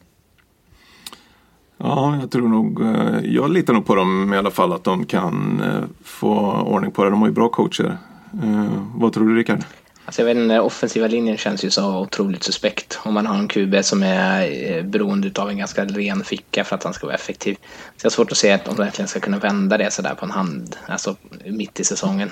[1.77, 5.05] Ja, jag tror nog, eh, jag litar nog på dem i alla fall att de
[5.05, 7.11] kan eh, få ordning på det.
[7.11, 7.97] De har ju bra coacher.
[8.43, 9.59] Eh, vad tror du Rickard?
[10.07, 12.99] Alltså jag vet inte, offensiva linjen känns ju så otroligt suspekt.
[13.03, 16.77] Om man har en QB som är eh, beroende av en ganska ren ficka för
[16.77, 17.55] att han ska vara effektiv.
[17.97, 20.25] Så jag har svårt att se att de verkligen ska kunna vända det sådär på
[20.25, 20.77] en hand.
[20.87, 22.29] Alltså mitt i säsongen.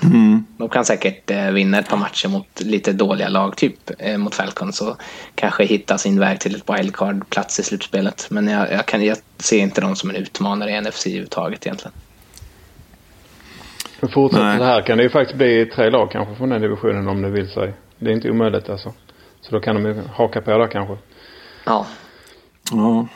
[0.57, 4.35] De kan säkert eh, vinna ett par matcher mot lite dåliga lag, typ eh, mot
[4.35, 4.81] Falcons.
[4.81, 5.01] Och
[5.35, 8.27] kanske hitta sin väg till ett wildcard-plats i slutspelet.
[8.29, 11.93] Men jag, jag, kan, jag ser inte dem som en utmanare i NFC överhuvudtaget egentligen.
[14.03, 14.59] Men fortsätter Nej.
[14.59, 17.29] det här kan det ju faktiskt bli tre lag kanske från den divisionen om det
[17.29, 17.73] vill sig.
[17.99, 18.93] Det är inte omöjligt alltså.
[19.41, 20.97] Så då kan de ju haka på där kanske.
[21.65, 21.85] Ja,
[22.71, 23.07] Ja,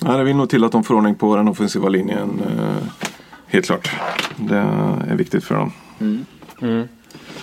[0.00, 2.42] Nej, det vill nog till att de får ordning på den offensiva linjen.
[2.58, 2.86] eh,
[3.46, 3.90] Helt klart.
[4.36, 4.56] Det
[5.10, 5.72] är viktigt för dem.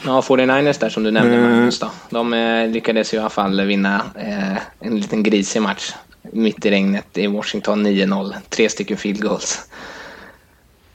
[0.06, 1.42] Ja, 49ers där som du nämnde Eh.
[1.42, 1.92] Magnus då.
[2.10, 6.72] De eh, lyckades ju i alla fall vinna eh, en liten grisig match mitt i
[6.72, 8.34] regnet i Washington 9-0.
[8.50, 9.70] Tre stycken field goals.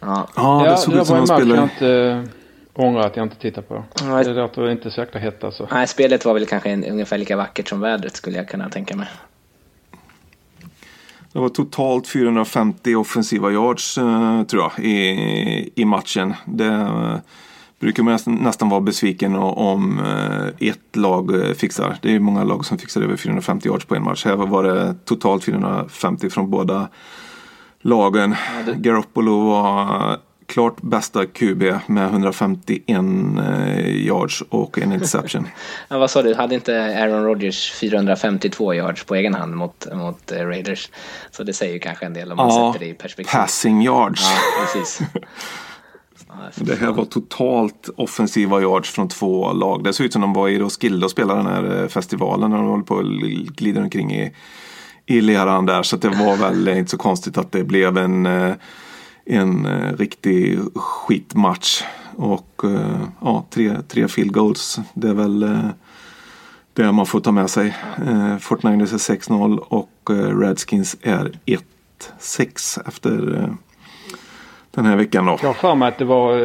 [0.07, 2.23] Ja, Ja, det såg där ut som var en de match jag spelade.
[2.23, 2.33] inte
[2.75, 3.85] ångrar att jag inte tittar på.
[4.03, 4.25] Nej.
[4.25, 5.69] Det låter inte så jäkla hett alltså.
[5.73, 8.97] nej, spelet var väl kanske en, ungefär lika vackert som vädret skulle jag kunna tänka
[8.97, 9.09] mig.
[11.33, 16.35] Det var totalt 450 offensiva yards eh, tror jag i, i matchen.
[16.45, 17.17] Det eh,
[17.81, 21.97] brukar man nästan, nästan vara besviken om eh, ett lag eh, fixar.
[22.03, 24.25] Det är många lag som fixar över 450 yards på en match.
[24.25, 26.89] Här var det totalt 450 från båda
[27.87, 28.35] lagen.
[28.77, 35.49] Garoppolo var klart bästa QB med 151 eh, yards och en interception.
[35.89, 40.33] Ja, vad sa du, hade inte Aaron Rodgers 452 yards på egen hand mot, mot
[40.33, 40.91] eh, Raiders?
[41.31, 43.33] Så det säger ju kanske en del om man ja, sätter det i perspektiv.
[43.33, 44.23] passing yards.
[44.23, 45.01] Ja, precis.
[46.55, 49.85] Det här var totalt offensiva yards från två lag.
[49.85, 52.57] Det ser ut som de var i Roskilde och spelade den här eh, festivalen när
[52.57, 53.07] de håller på att
[53.57, 54.33] glida omkring i,
[55.07, 55.83] i leran där.
[55.83, 58.55] Så att det var väl inte så konstigt att det blev en, eh,
[59.25, 61.83] en eh, riktig skitmatch.
[62.17, 64.79] Och eh, ja, tre, tre field goals.
[64.95, 65.61] Det är väl
[66.73, 67.75] det man får ta med sig.
[68.07, 70.11] Eh, Fortniners är 6-0 och
[70.43, 73.49] Redskins är 1-6 efter
[74.71, 75.39] den här veckan då.
[75.43, 76.37] Jag har för mig att det var,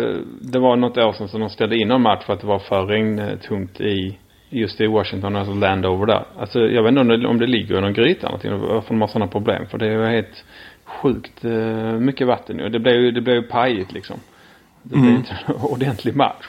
[0.42, 2.60] det var något år sedan som de ställde in en match för att det var
[2.60, 4.18] för regntungt i
[4.52, 6.26] just i Washington, alltså Landover där.
[6.40, 8.90] Alltså jag vet inte om det, om det ligger i någon gryta eller någonting, varför
[8.90, 9.66] de har sådana problem.
[9.68, 10.44] För det är ju helt
[10.86, 11.52] sjukt eh,
[12.00, 12.70] mycket vatten nu.
[12.70, 14.20] Det blev ju, det blev ju pajigt liksom.
[14.84, 16.46] Det blev inte en ordentlig match.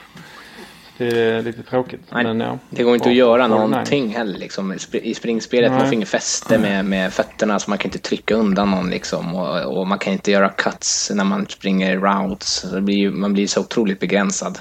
[0.98, 2.00] Så det är lite tråkigt.
[2.10, 2.58] Nej, Men, ja.
[2.70, 4.72] Det går inte att göra och någonting heller liksom.
[4.72, 5.86] I spr- I springspelet man Nej.
[5.86, 9.34] får ingen fäste med, med fötterna så man kan inte trycka undan någon liksom.
[9.34, 12.64] Och, och man kan inte göra cuts när man springer routes.
[12.80, 14.58] Blir, man blir så otroligt begränsad.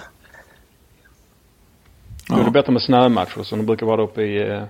[2.35, 4.63] Då är det bättre med snömatcher som det brukar vara uppe i eh,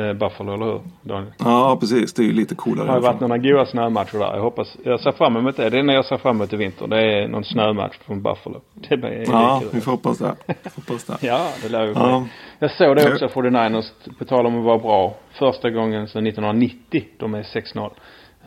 [0.00, 0.80] eh, Buffalo, eller hur?
[1.02, 1.32] Daniel?
[1.38, 2.12] Ja, precis.
[2.12, 2.86] Det är ju lite coolare.
[2.86, 4.34] Det har varit några goda snömatcher där.
[4.34, 5.70] Jag hoppas, jag ser fram emot det.
[5.70, 6.86] Det är när jag ser fram emot i vinter.
[6.86, 8.60] Det är någon snömatch från Buffalo.
[8.88, 10.34] Det blir Ja, vi får hoppas det.
[10.76, 11.16] Hoppas det.
[11.20, 12.10] Ja, det lär ju Ja.
[12.10, 12.26] ja.
[12.58, 13.84] Jag såg det också, 49ers,
[14.18, 15.14] på tal om att vara bra.
[15.38, 17.90] Första gången sedan 1990 de är 6-0.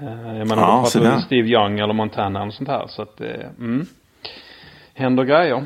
[0.02, 1.20] Uh, jag menar, Ja, så pratar.
[1.20, 2.88] Steve Young eller Montana eller sånt här.
[2.88, 3.28] Så att, eh,
[3.60, 3.86] mm.
[4.98, 5.66] Händer grejer.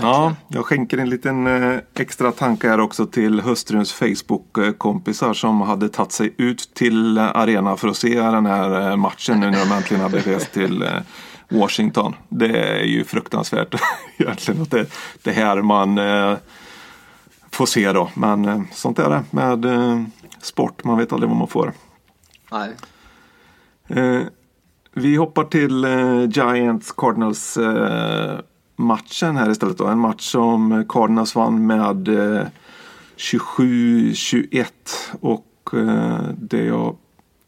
[0.00, 5.88] Ja, jag skänker en liten eh, extra tanke här också till hustruns Facebook-kompisar som hade
[5.88, 9.58] tagit sig ut till eh, arena för att se den här eh, matchen nu när
[9.58, 10.84] de äntligen hade rest till
[11.48, 12.14] Washington.
[12.28, 13.74] Det är ju fruktansvärt
[14.16, 14.86] egentligen att det,
[15.22, 16.36] det här man eh,
[17.50, 18.10] får se då.
[18.14, 20.02] Men eh, sånt är det med eh,
[20.42, 20.84] sport.
[20.84, 21.72] Man vet aldrig vad man får.
[22.52, 22.70] Nej.
[23.88, 24.22] Eh,
[24.92, 28.38] vi hoppar till eh, Giants Cardinals eh,
[28.76, 29.78] matchen här istället.
[29.78, 29.86] Då.
[29.86, 32.46] En match som Cardinals vann med eh,
[33.16, 34.66] 27-21.
[35.20, 36.96] Och eh, det jag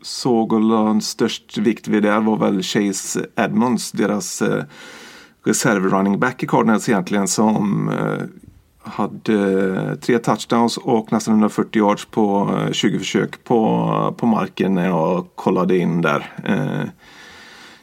[0.02, 4.64] såg och lade störst vikt vid där var väl Chase Edmonds, deras eh,
[5.44, 8.24] reserv running back i Cardinals egentligen som eh,
[8.82, 9.34] hade
[9.76, 14.86] eh, tre touchdowns och nästan 140 yards på eh, 20 försök på, på marken när
[14.86, 16.32] jag kollade in där.
[16.44, 16.88] Eh,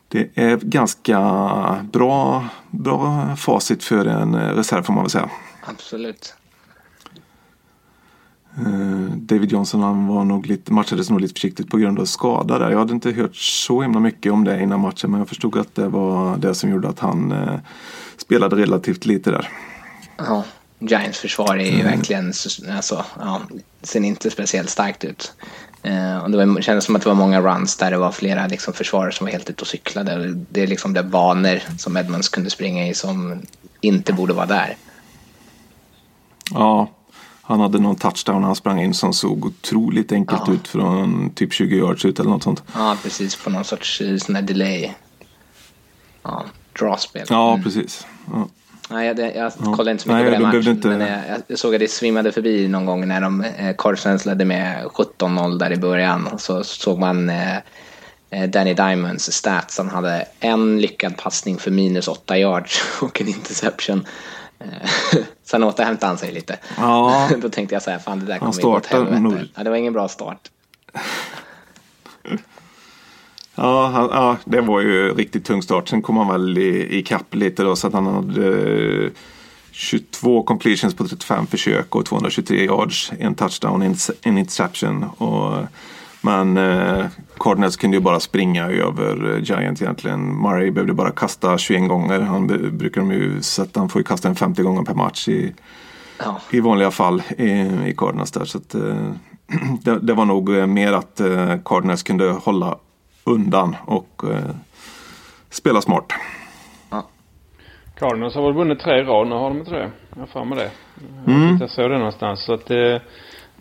[0.07, 1.19] Det är ganska
[1.93, 2.45] bra,
[2.83, 5.29] bra facit för en eh, reserv får man väl säga.
[5.65, 6.33] Absolut.
[8.57, 12.59] Eh, David Johnson han var nog lite, matchades nog lite försiktigt på grund av skada
[12.59, 12.71] där.
[12.71, 15.75] Jag hade inte hört så himla mycket om det innan matchen men jag förstod att
[15.75, 17.55] det var det som gjorde att han eh,
[18.17, 19.49] spelade relativt lite där.
[20.17, 20.43] Ja.
[20.79, 23.41] Giants försvar är ju verkligen, så- alltså, ja,
[23.81, 25.33] ser inte speciellt starkt ut.
[25.85, 28.47] Eh, och det var, kändes som att det var många runs där det var flera
[28.47, 30.33] liksom, försvarare som var helt ute och cyklade.
[30.49, 33.41] Det är liksom det banor som Edmonds kunde springa i som
[33.81, 34.77] inte borde vara där.
[36.51, 36.89] Ja,
[37.41, 40.53] han hade någon touchdown han sprang in som såg otroligt enkelt Ja.
[40.53, 42.63] ut från typ 20 yards ut eller något sånt.
[42.73, 44.91] Ja, precis på någon sorts eh, sån här delay.
[46.23, 46.45] Ja,
[46.79, 47.25] drawspel.
[47.29, 47.63] Ja, Mm.
[47.63, 48.07] precis.
[48.33, 48.47] Ja.
[48.89, 50.71] Nej, jag, jag kollade inte så mycket Nej, på den de matchen.
[50.71, 54.25] inte- Men jag, jag såg att det svimmade förbi någon gång när de eh, Cardinals
[54.25, 56.27] ledde med 17-0 där i början.
[56.27, 57.57] Och så såg man eh,
[58.29, 59.77] eh, Danny Diamonds stats.
[59.77, 64.05] Han hade en lyckad passning för minus 8 yards och en interception.
[64.59, 64.89] Eh,
[65.43, 66.57] Sen återhämtade han sig lite.
[66.77, 67.29] Ja.
[67.41, 69.19] Då tänkte jag så här, fan det där kommer gå åt helvete.
[69.19, 70.39] nog- Ja, det var ingen bra start.
[73.55, 75.87] Ja, han, ja, det var ju riktigt tung start.
[75.87, 79.11] Sen kom han väl i, i kapp lite då så att han hade eh,
[79.71, 85.03] 22 completions på 35 försök och 223 yards, en touchdown, en, en interception.
[85.03, 85.63] Och,
[86.21, 87.05] men eh,
[87.39, 90.41] Cardinals kunde ju bara springa över eh, Giants egentligen.
[90.41, 92.19] Murray behövde bara kasta 21 gånger.
[92.19, 95.53] Han brukar de ju sätta, han får ju kasta en 50 gånger per match i,
[96.17, 97.49] Ja, i vanliga fall i,
[97.87, 98.45] i Cardinals där.
[98.45, 99.11] Så att, eh,
[99.81, 102.77] det, det var nog eh, mer att eh, Cardinals kunde hålla
[103.25, 104.55] undan och eh,
[105.49, 106.13] spela smart.
[107.99, 109.27] Cardinals har väl vunnit tre i rad.
[109.27, 109.91] Nu har de inte det.
[110.13, 110.71] Jag har för mig det.
[111.25, 112.45] Jag, jag såg det någonstans.
[112.45, 112.97] Så att eh,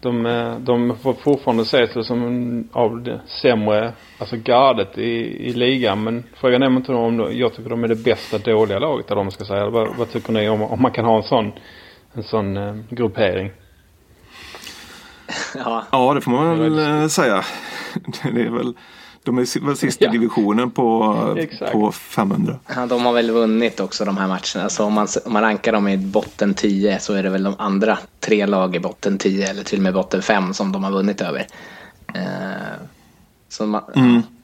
[0.00, 5.53] de, eh, de får fortfarande ses som en av det sämre, alltså gardet i, i
[5.53, 6.05] ligan.
[6.05, 9.07] Men frågan är om inte om de, jag tycker de är det bästa dåliga laget
[9.07, 9.70] eller vad man ska säga.
[9.70, 11.53] Vad, vad tycker ni om, om man kan ha en sån,
[12.12, 13.50] en sån eh, gruppering?
[15.55, 17.44] ja, Ja, det får man väl eh, säga.
[18.22, 18.74] Det är väl,
[19.25, 20.11] de är väl sist i Ja.
[20.11, 21.15] divisionen på,
[21.73, 22.59] på 500.
[22.77, 24.69] Ja, de har väl vunnit också de här matcherna.
[24.69, 27.55] Så om man, om man rankar dem i botten 10 så är det väl de
[27.59, 30.91] andra tre lag i botten 10 eller till och med botten 5 som de har
[30.91, 31.47] vunnit över.
[32.15, 32.23] Eh,
[33.49, 33.83] så man,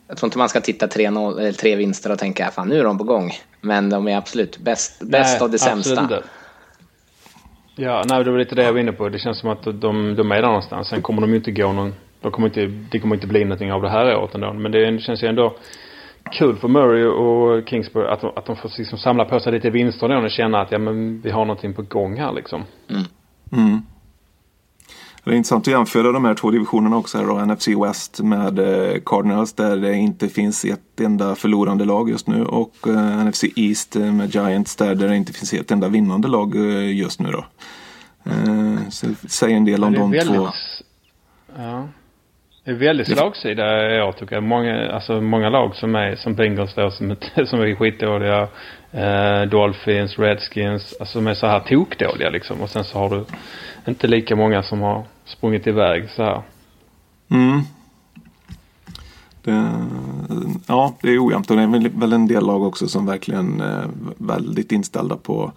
[0.08, 2.78] Jag tror inte man ska titta tre, noll, eller tre vinster och tänka fan nu
[2.80, 3.32] är de på gång.
[3.60, 5.02] Men de är absolut bäst,
[5.42, 6.02] av det sämsta.
[6.02, 6.22] inte.
[7.76, 9.08] Ja, nej, det var lite det jag var inne på.
[9.08, 10.88] Det känns som att de, de är där någonstans.
[10.88, 11.94] Sen kommer de ju inte gå någon...
[12.20, 14.52] De kommer inte, det kommer inte bli någonting av det här året ändå.
[14.52, 15.56] Men det känns ju ändå...
[16.32, 19.70] kul för Murray och Kingsbury att de, att de får liksom samla på sig lite
[19.70, 22.64] vinster då och känna att ja men vi har någonting på gång här liksom.
[23.52, 23.82] Mm.
[25.24, 28.58] Det är intressant att jämföra de här två divisionerna också här då, NFC West med
[28.58, 33.44] eh, Cardinals där det inte finns ett enda förlorande lag just nu och eh, NFC
[33.56, 37.44] East med Giants där det inte finns ett enda vinnande lag eh, just nu då.
[38.24, 40.48] Eh, så säger en del om de två.
[41.56, 41.88] Ja.
[42.64, 44.42] Det är väldigt slagsida i år tycker jag.
[44.42, 48.48] Många, alltså många lag som är som Bengals då som, som är skitdåliga.
[48.92, 50.94] Eh, Dolphins, Redskins.
[51.00, 52.60] Alltså som är så här tokdåliga liksom.
[52.60, 53.24] Och sen så har du
[53.90, 56.42] inte lika många som har sprungit iväg så här.
[57.30, 57.60] Mm.
[59.44, 59.70] Det,
[60.68, 63.86] ja, det är ojämnt och det är väl- en del lag också som verkligen är
[64.18, 65.52] väldigt inställda på,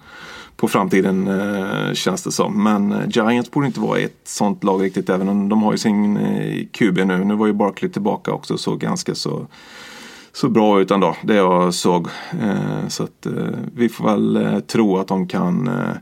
[0.58, 2.63] på framtiden eh, känns det som.
[2.63, 5.78] Men eh, Giants borde inte vara ett sånt lag riktigt även om de har ju
[5.78, 7.24] sin eh, QB nu.
[7.24, 9.48] Nu var ju Barkley tillbaka också så ganska så,
[10.34, 11.16] så bra ut ändå.
[11.22, 12.08] Det jag såg.
[12.42, 13.34] Eh, så att eh,
[13.76, 15.96] vi får väl eh, tro att de kan eh,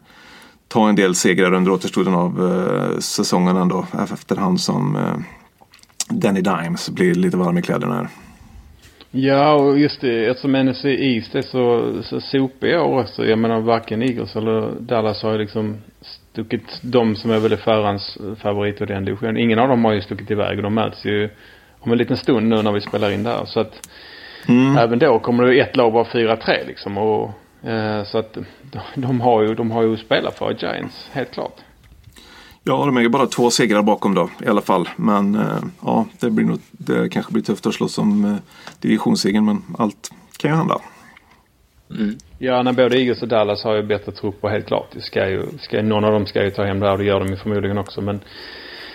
[0.68, 5.16] ta en del segrar under återstoden av eh, säsongen ändå efterhand som eh,
[6.10, 8.10] Danny Dimes blir lite varm i kläderna här.
[9.14, 13.26] Ja, och just det, eftersom NFC East är så, så sopig i år också.
[13.26, 18.18] Jag menar varken Eagles eller Dallas har ju liksom stuckit de som är väl förhands
[18.38, 19.38] favorit i den divisionen.
[19.38, 21.30] Ingen av dem har ju stuckit iväg och de möts ju
[21.80, 23.46] om en liten stund nu när vi spelar in där.
[23.46, 23.90] Så att
[24.80, 26.98] även då kommer det ett lag vara 4-3 liksom.
[26.98, 27.32] Och,
[27.70, 31.56] eh, så att de, de har ju, de har ju spelat för Giants, helt klart.
[32.64, 34.90] Ja, de är ju bara två segrar bakom då i alla fall.
[34.96, 38.36] Men eh, ja, det, blir nog, det kanske blir tufft att slåss om eh,
[38.80, 40.82] divisionssegern men allt kan ju hända.
[42.38, 44.88] Ja, när både Eagles och Dallas har ju bättre trupper helt klart.
[44.94, 47.04] Det ska ju, ska, någon av dem ska ju ta hem det här och det
[47.04, 48.02] gör de ju förmodligen också.
[48.02, 48.20] Men,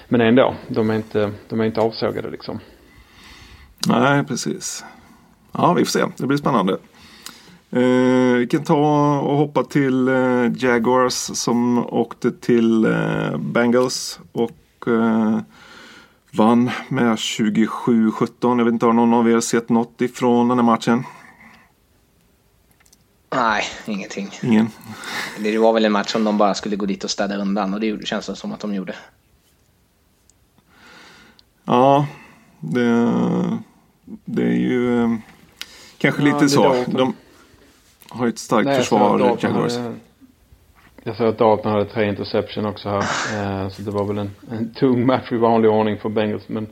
[0.09, 2.61] men ändå, de är inte, de är inte avsågade liksom.
[3.88, 4.85] Nej, precis.
[5.52, 6.05] Ja, vi får se.
[6.16, 6.79] Det blir spännande.
[7.77, 14.87] Eh, vi kan ta och hoppa till eh, Jaguars som åkte till eh, Bengals och
[14.87, 15.39] eh,
[16.31, 18.59] vann med 27-17.
[18.59, 21.05] Jag vet inte, har någon av er sett något ifrån den här matchen?
[23.35, 24.31] Nej, ingenting.
[24.43, 24.69] Ingen?
[25.39, 27.81] Det var väl en match som de bara skulle gå dit och städa undan och
[27.81, 28.95] det känns det som att de gjorde.
[31.65, 32.07] Ja,
[32.61, 33.12] det,
[34.25, 35.17] det är ju
[35.99, 36.85] kanske Ja, lite så.
[36.87, 37.15] De
[38.16, 39.76] har ju ett starkt Nej, försvar, Jaguars.
[39.76, 39.94] hade-
[41.02, 42.98] Jag såg att Dalton hade tre interception också här.
[43.62, 46.48] Eh, så det var väl en, en tung match i vanlig ordning för Bengals.
[46.48, 46.66] Men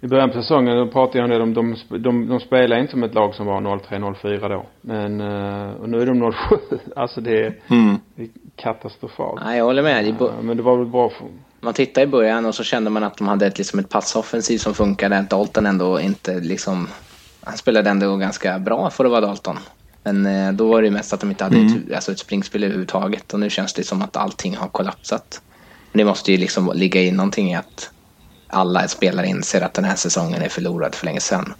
[0.00, 1.60] i början på säsongen då pratade jag om det.
[1.60, 4.66] De, de, de, de spelar inte som ett lag som var 0-3-0-4 då.
[4.80, 6.32] Men eh, och nu är de 0-7.
[6.96, 7.96] Alltså det är, Mm.
[8.14, 9.40] det är katastrofalt.
[9.44, 10.14] Nej, jag håller med.
[10.14, 11.26] Bo- Eh, Men det var väl bra för...
[11.60, 14.58] Man tittade i början och så kände man att de hade ett, liksom ett passoffensiv
[14.58, 15.26] som funkade.
[15.30, 16.88] Dalton ändå inte liksom...
[17.44, 19.56] Han spelade ändå ganska bra för att vara Dalton.
[20.12, 23.34] Men eh, då var det mest att de inte hade ett, alltså ett springspel överhuvudtaget.
[23.34, 25.42] Och nu känns det som att allting har kollapsat.
[25.92, 27.90] Men det måste ju liksom ligga i någonting i att
[28.46, 31.54] alla spelare inser att den här säsongen är förlorad för länge sedan.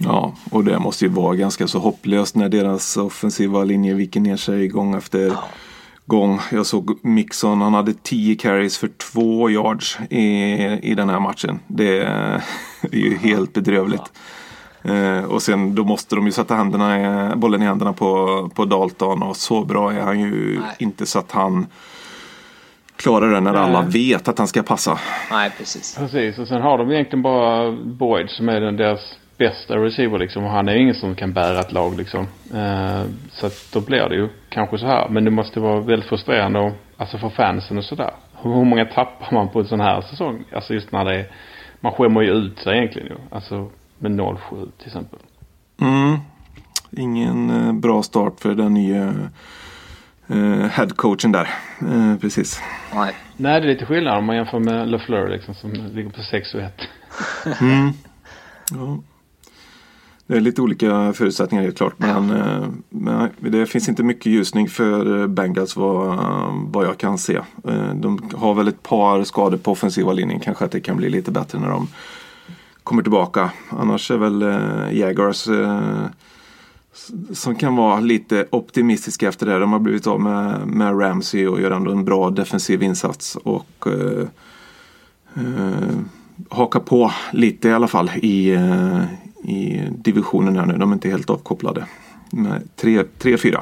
[0.00, 4.36] Ja, och det måste ju vara ganska så hopplöst när deras offensiva linje viker ner
[4.36, 5.36] sig gång efter
[6.06, 6.40] gång.
[6.52, 10.20] Jag såg Mixon, han hade 10 carries för 2 yards i,
[10.82, 11.58] i den här matchen.
[11.66, 12.42] Det är
[12.92, 14.12] ju helt bedrövligt.
[14.84, 17.00] Eh, och sen då måste de ju sätta händerna,
[17.32, 20.68] i- bollen i händerna på, på Dalton och så bra är han ju Nej.
[20.78, 21.66] inte så att han
[22.96, 24.98] klarar det när alla vet att han ska passa.
[25.30, 25.96] Nej, precis.
[25.98, 29.00] Precis, och sen har de egentligen bara Boyd som är den deras
[29.38, 30.44] bästa receiver liksom.
[30.44, 32.20] Och han är ju ingen som kan bära ett lag liksom.
[32.54, 35.08] Eh, så att då blir det ju kanske så här.
[35.08, 38.10] Men det måste vara väldigt frustrerande och, alltså för fansen och sådär.
[38.42, 40.44] Hur, hur många tappar man på en sån här säsong?
[40.54, 41.26] Alltså just när det är,
[41.80, 43.16] man skämmer ju ut sig egentligen ju.
[43.30, 44.38] Alltså med 0-7
[44.78, 45.18] till exempel.
[45.80, 46.18] Mm.
[46.90, 49.14] Ingen eh, bra start för den nya
[50.26, 51.48] eh, headcoachen där.
[51.80, 52.60] Eh, precis.
[52.94, 53.14] Nej.
[53.36, 56.54] Nej, det är lite skillnad om man jämför med LeFleur liksom som ligger på 6
[56.54, 56.72] och 1.
[58.72, 58.98] Ja.
[60.26, 61.94] Det är lite olika förutsättningar helt klart.
[61.96, 66.18] Men, eh, men det finns inte mycket ljusning för eh, Bengals vad,
[66.52, 67.40] vad jag kan se.
[67.94, 70.40] De har väl ett par skador på offensiva linjen.
[70.40, 71.88] Kanske att det kan bli lite bättre när de
[72.84, 73.50] kommer tillbaka.
[73.70, 76.06] Annars är väl eh, Jaguars eh,
[77.32, 79.58] som kan vara lite optimistiska efter det.
[79.58, 83.36] De har blivit av med, med Ramsey och gör ändå en bra defensiv insats.
[83.36, 84.26] Och eh,
[85.36, 85.96] eh,
[86.50, 89.02] haka på lite i alla fall i, eh,
[89.44, 90.76] i divisionen här nu.
[90.76, 91.86] De är inte helt avkopplade.
[92.30, 93.60] Med 3-4.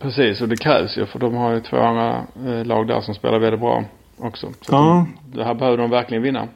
[0.00, 3.14] Precis, och det krävs ju för de har ju två andra eh, lag där som
[3.14, 3.84] spelar väldigt bra
[4.18, 4.46] också.
[4.60, 5.06] Så Ja.
[5.32, 6.48] de, det här behöver de verkligen vinna.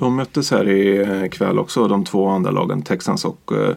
[0.00, 3.70] De möttes här i kväll också, de två andra lagen, Texans och uh,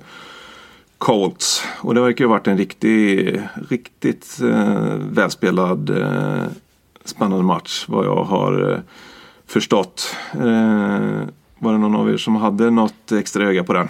[0.97, 1.63] Colts.
[1.79, 5.91] Och det verkar ju ha varit en riktig, riktigt uh, välspelad
[7.05, 8.81] spännande match vad jag har
[9.47, 10.15] förstått.
[11.59, 13.89] var det någon av er som hade något extra öga på den?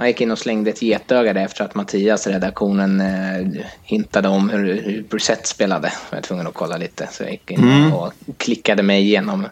[0.00, 4.50] Han gick in och slängde ett getöga där efter att Mattias, redaktionen, eh, hintade om
[4.50, 5.92] hur, hur Brissett spelade.
[6.10, 7.92] Jag var tvungen att kolla lite, så jag gick in mm.
[7.92, 9.46] och klickade mig igenom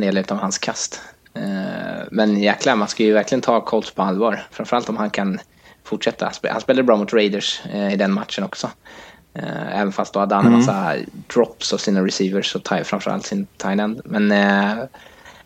[0.00, 1.00] del av hans kast.
[1.34, 4.46] Eh, men jäklar, man ska ju verkligen ta Colts på allvar.
[4.50, 5.38] Framförallt om han kan
[5.84, 6.32] fortsätta.
[6.42, 8.70] Han spelade bra mot Raiders eh, i den matchen också.
[9.34, 10.66] Eh, även fast då hade han en mm.
[10.66, 10.94] massa
[11.34, 14.00] drops av sina receivers och framförallt sin tight end.
[14.04, 14.32] Men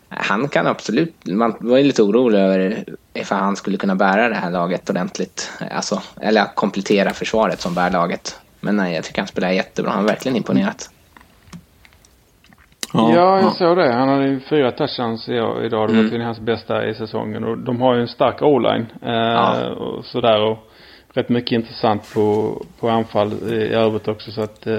[0.09, 4.35] han kan absolut, man var ju lite orolig över ifall han skulle kunna bära det
[4.35, 5.51] här laget ordentligt.
[5.71, 8.39] Alltså, eller komplettera försvaret som bär laget.
[8.59, 9.91] Men nej, jag tycker han spelar jättebra.
[9.91, 10.89] Han har verkligen imponerat.
[12.93, 13.93] Ja, ja jag såg det.
[13.93, 15.69] Han hade ju fyra touchdowns idag.
[15.69, 16.03] Det var mm.
[16.03, 17.43] tydligen hans bästa i säsongen.
[17.43, 18.85] Och de har ju en stark o-line.
[19.01, 19.69] Eh, ja.
[19.69, 20.41] och sådär.
[20.41, 20.71] Och
[21.13, 24.31] rätt mycket intressant på, på anfall i övrigt också.
[24.31, 24.73] Så att, eh,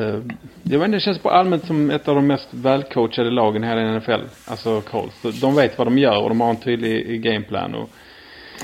[0.63, 3.67] jag vet inte, det känns på allmänt som ett av de mest välcoachade lagen i
[3.67, 4.21] hela NFL.
[4.47, 5.41] Alltså Colts.
[5.41, 7.75] De vet vad de gör och de har en tydlig gameplan.
[7.75, 7.91] Och,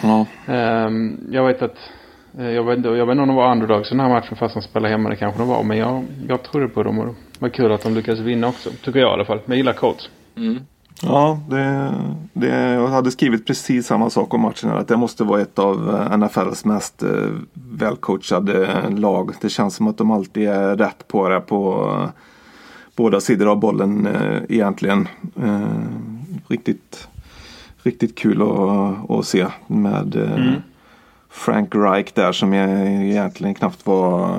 [0.03, 0.27] ja.
[0.55, 0.91] eh,
[1.31, 1.91] jag vet att,
[2.45, 4.55] jag vet, inte, jag vet inte om de var underdogs i den här matchen fast
[4.55, 5.09] de spelade hemma.
[5.09, 5.63] Det kanske de var.
[5.63, 8.71] Men jag, jag trodde på dem och det var kul att de lyckades vinna också.
[8.71, 9.39] Tycker jag i alla fall.
[9.45, 10.11] Men jag gillar Colts.
[10.37, 10.59] Mm.
[11.03, 11.95] Ja, det,
[12.33, 14.71] det, jag hade skrivit precis samma sak om matchen.
[14.71, 17.11] Att det måste vara ett av eh, NFLs mest eh,
[17.53, 19.33] välcoachade lag.
[19.41, 22.09] Det känns som att de alltid är rätt på det på eh,
[22.97, 24.09] båda sidor av bollen
[24.49, 25.09] egentligen.
[26.49, 27.09] Riktigt,
[27.83, 30.55] riktigt kul att, att se med mm.
[31.39, 34.39] Frank Reich där som egentligen knappt var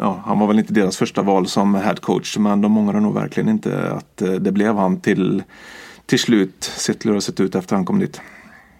[0.00, 3.48] ja, han var väl inte deras första val som headcoach men de ångrar nog verkligen
[3.48, 5.42] inte att eh, det blev han till,
[6.06, 8.20] till slut sett hur det har sett ut efter han kom dit.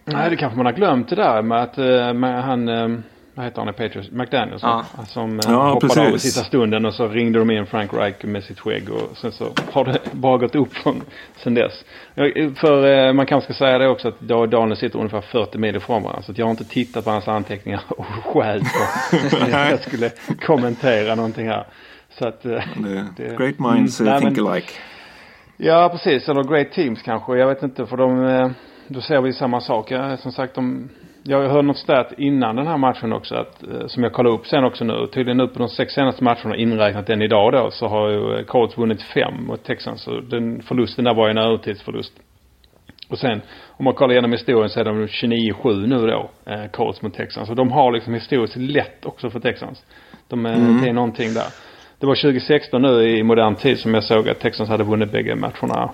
[0.05, 2.99] Nej, det kanske man har glömt det där med att eh, med han eh,
[3.37, 4.11] vad heter han i Patriots?
[4.11, 4.85] McDaniels ja.
[5.07, 5.97] som ja, hoppade precis.
[5.97, 9.17] av i sista stunden och så ringde de in Frank Reich med sitt skägg och
[9.17, 11.01] sen så har det bara gått upp från
[11.43, 11.83] sen dess.
[12.55, 16.21] För man kanske ska säga det också att Daniel sitter ungefär 40 mil ifrån varandra
[16.21, 20.11] så att jag har inte tittat på hans anteckningar och skäl på jag skulle
[20.45, 21.67] kommentera någonting här.
[22.09, 22.63] Så att, det,
[23.17, 24.71] det, great minds mm, think men, alike.
[25.57, 27.37] Ja precis, eller great teams kanske.
[27.37, 28.53] Jag vet inte för de,
[28.87, 29.91] då ser vi samma sak.
[29.91, 30.89] Ja, som sagt de
[31.27, 34.47] jag hörde något stat innan den här matchen också att, eh, som jag kollade upp
[34.47, 35.07] sen också nu.
[35.07, 38.77] Tydligen nu på de sex senaste matcherna inräknat den idag då så har ju Colts
[38.77, 40.01] vunnit fem mot Texans.
[40.01, 42.13] Så den förlusten där var ju en övertidsförlust.
[43.09, 47.01] Och sen om man kollar igenom historien så är de 29-7 nu då, eh, Colts
[47.01, 47.49] mot Texans.
[47.49, 49.85] Och de har liksom historiskt lätt också för Texans.
[50.27, 50.81] De, mm.
[50.81, 51.47] Det är någonting där.
[51.99, 55.35] Det var 2016 nu i modern tid som jag såg att Texans hade vunnit bägge
[55.35, 55.91] matcherna.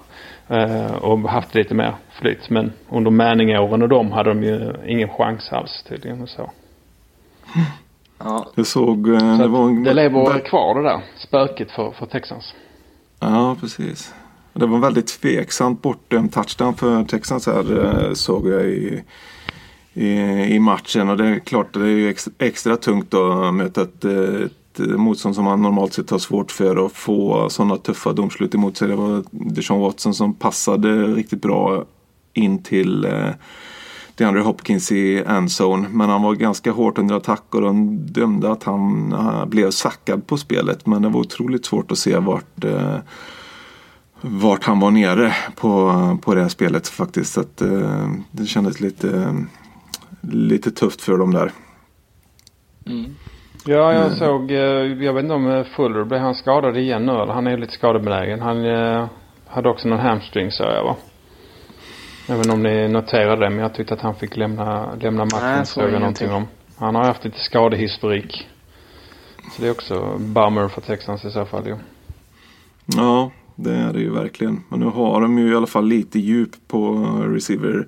[0.48, 2.50] Eh, och haft lite mer flyt.
[2.50, 6.52] Men under Manning-åren och de hade de ju ingen chans alls tydligen och så.
[8.20, 8.52] Ja.
[8.56, 9.10] Jag såg...
[9.10, 9.84] Eh, det, var en...
[9.84, 12.54] det lever kvar det där spöket för, för Texans.
[13.20, 14.14] Ja, precis.
[14.54, 19.04] Det var väldigt tveksamt bortdömd touchdown för Texans här eh, såg jag i,
[19.94, 20.10] i,
[20.56, 21.10] i, matchen.
[21.10, 24.06] Och det är klart det är ju extra, extra tungt att möta ett,
[24.74, 28.56] ett eh, motstånd som man normalt sett har svårt för att få sådana tuffa domslut
[28.56, 28.88] emot sig.
[28.88, 31.86] Det var Deshaun Watson som passade riktigt bra
[32.34, 33.30] in till eh,
[34.16, 35.88] DeAndre Hopkins i endzone.
[35.90, 40.28] Men han var ganska hårt under attack och de dömde att han eh, blev sackad
[40.28, 40.86] på spelet.
[40.86, 42.66] Men det var otroligt svårt att se vart,
[44.22, 47.34] vart han var nere på, på det här spelet faktiskt.
[47.34, 47.62] Så att,
[48.32, 49.36] det kändes lite,
[50.22, 51.52] lite tufft för dem där.
[52.86, 53.16] Mm.
[53.66, 54.16] Ja, jag mm.
[54.16, 54.58] såg, eh,
[55.04, 57.34] jag vet inte om eh, Fuller, blev han skadad igen nu eller?
[57.34, 58.42] Han är lite skadebenägen.
[58.42, 59.08] Han eh,
[59.48, 60.96] hade också någon hamstring sa jag va?
[62.28, 65.26] Jag vet inte om ni noterade det men jag tyckte att han fick lämna, lämna
[65.26, 65.40] matchen.
[65.42, 66.48] Nej, såg jag någonting om.
[66.78, 68.48] Han har haft lite skadehistorik.
[69.56, 71.76] Så det är också bummer för Texans i så fall ju.
[72.86, 74.64] Ja, det är det ju verkligen.
[74.70, 76.96] Men nu har de ju i alla fall lite djup på
[77.28, 77.88] receiver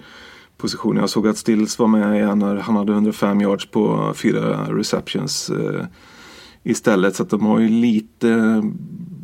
[0.57, 0.97] position.
[0.97, 5.49] Jag såg att Stills var med igen när han hade 105 yards på fyra receptions
[5.49, 5.85] eh,
[6.63, 7.15] istället.
[7.15, 8.61] Så att de har ju lite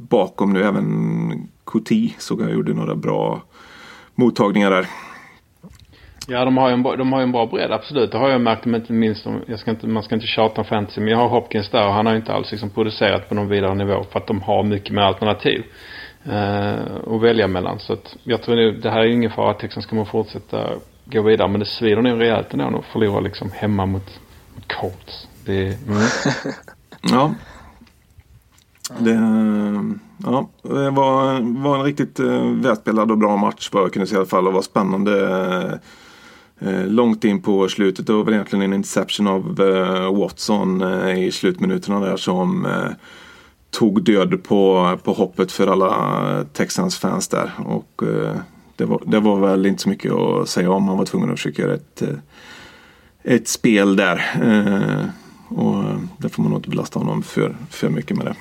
[0.10, 0.64] bakom nu.
[0.64, 3.42] Även Kuti såg jag gjorde några bra
[4.16, 4.88] mottagningar där.
[6.28, 8.12] Ja, de har ju en, de har ju en bra bredd, absolut.
[8.12, 10.68] Det har jag märkt, inte minst om, jag ska inte, man ska inte tjata om
[10.68, 13.36] fantasy, men jag har Hopkins där och han har ju inte alls liksom producerat på
[13.36, 15.64] någon vidare nivå för att de har mycket mer alternativ
[16.24, 17.80] eh, att välja mellan.
[17.80, 20.70] Så att jag tror nu, det här är ju ingen fara att Texans kommer fortsätta
[21.12, 21.48] gå vidare.
[21.48, 24.20] Men det svider nog rejält ändå att förlora liksom hemma mot,
[24.56, 25.28] mot Colts.
[25.46, 26.02] Det, mm.
[27.02, 27.34] ja.
[29.00, 29.12] Det,
[30.24, 34.16] ja, det var, var en riktigt eh, välspelad och bra match vad jag kunde se
[34.16, 35.80] i alla fall och var spännande
[36.60, 38.08] eh, långt in på slutet.
[38.08, 42.92] Det var väl egentligen en interception av eh, Watson eh, i slutminuterna där som eh,
[43.70, 47.52] tog död på, på hoppet för alla Texans fans där.
[47.66, 48.04] Och
[48.76, 50.84] det, var, det var väl inte så mycket att säga om.
[50.84, 52.16] Man var tvungen att försöka göra ett, eh,
[53.24, 54.16] ett spel där.
[54.42, 55.06] Eh,
[55.58, 55.84] och
[56.18, 58.36] där får man nog inte belasta honom för, för mycket med det.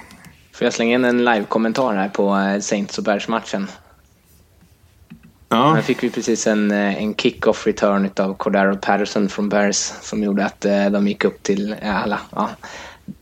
[0.52, 3.66] Får jag slänga in en live-kommentar här på eh, Saints och Bears-matchen?
[5.48, 9.92] Ja, Här fick vi precis en, eh, en kick-off return av Cordero Patterson från Bears
[10.00, 12.20] som gjorde att eh, de gick upp till eh, alla.
[12.30, 12.50] Ja.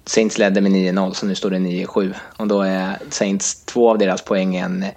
[0.05, 2.15] Saints ledde med 9-0 så nu står det 9-7.
[2.37, 4.89] Och då är Saints två av deras poäng en eh,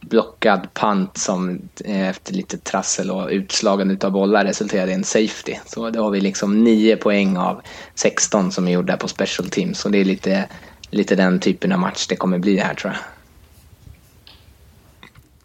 [0.00, 5.54] blockad punt som eh, efter lite trassel och utslagen utav bollar resulterade i en safety.
[5.66, 7.60] Så då har vi liksom 9 poäng av
[7.94, 9.78] 16 som är gjorda på special teams.
[9.78, 10.48] Så det är lite,
[10.90, 13.00] lite den typen av match det kommer bli här tror jag.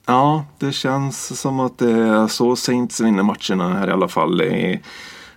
[0.06, 4.41] ja, det känns som att det är så Saints vinner matcherna här i alla fall.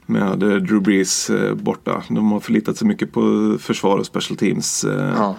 [0.06, 2.02] Med Drew Brees eh, borta.
[2.08, 4.84] De har förlitat sig mycket på försvar och special teams.
[4.84, 5.36] eh, Ja.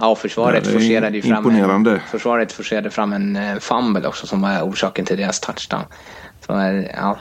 [0.00, 1.46] Ja, försvaret Ja, forcerade ju fram
[1.86, 5.82] en, försvaret forcerade fram en eh, fumble också som var orsaken till deras touchdown.
[6.46, 7.18] Så, eh, ja,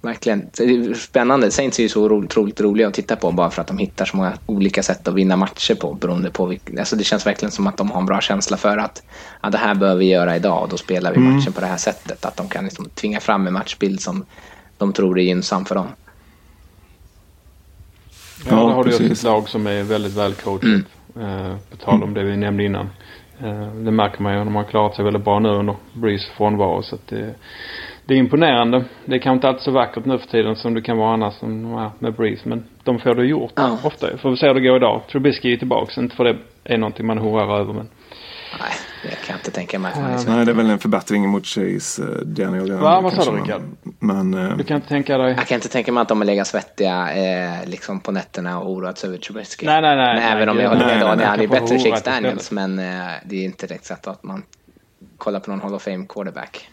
[0.00, 0.50] verkligen.
[0.94, 1.50] Spännande.
[1.50, 4.04] Saints är ju så ro, otroligt roliga att titta på bara för att de hittar
[4.04, 7.52] så många olika sätt att vinna matcher på beroende på vilk, alltså Det känns verkligen
[7.52, 9.02] som att de har en bra känsla för att
[9.42, 11.36] ja, det här behöver vi göra idag och då spelar vi Mm.
[11.36, 12.24] matchen på det här sättet.
[12.24, 14.24] Att de kan liksom tvinga fram en matchbild som
[14.78, 15.86] de tror är gynnsam för dem.
[18.48, 19.12] Ja, Ja, har du precis.
[19.18, 20.62] ett lag som är väldigt välcoachat.
[20.62, 20.84] Mm.
[21.16, 22.90] Eh, på tal om det vi nämnde innan.
[23.44, 24.38] Eh, det märker man ju.
[24.44, 26.82] De har klarat sig väldigt bra nu under Breeze frånvaro.
[26.82, 27.34] Så att det,
[28.04, 28.84] det är imponerande.
[29.04, 31.34] Det är kanske inte alltid så vackert nu för tiden som det kan vara annars
[31.34, 32.48] som, med Breeze.
[32.48, 33.78] Men de får det gjort Ja.
[33.84, 34.16] ofta.
[34.16, 35.02] Får vi se hur det går idag.
[35.12, 36.00] Trubisky är tillbaka.
[36.00, 37.88] Inte för det är någonting man hurrar över men.
[38.60, 38.72] Nej,
[39.02, 39.92] det kan jag inte tänka mig.
[39.92, 42.68] att man liksom- Nej, det är väl en förbättring mot Chase eh, Daniel.
[42.68, 43.62] där, Va, vad sa du, men- Rickard?
[43.98, 45.34] Men eh, Du kan inte tänka dig.
[45.36, 48.70] Jag kan inte tänka mig att de har legat svettiga eh, liksom på nätterna och
[48.70, 49.66] oroats över Trubisky.
[49.66, 51.80] Nej, nej, nej, Men nej, även om jag håller med Daniel, han är bättre än
[51.80, 52.50] oroat Chase Daniels.
[52.50, 52.84] Men eh,
[53.24, 54.42] det är inte direkt så att man
[55.18, 56.68] kollar på någon Hall of Fame quarterback.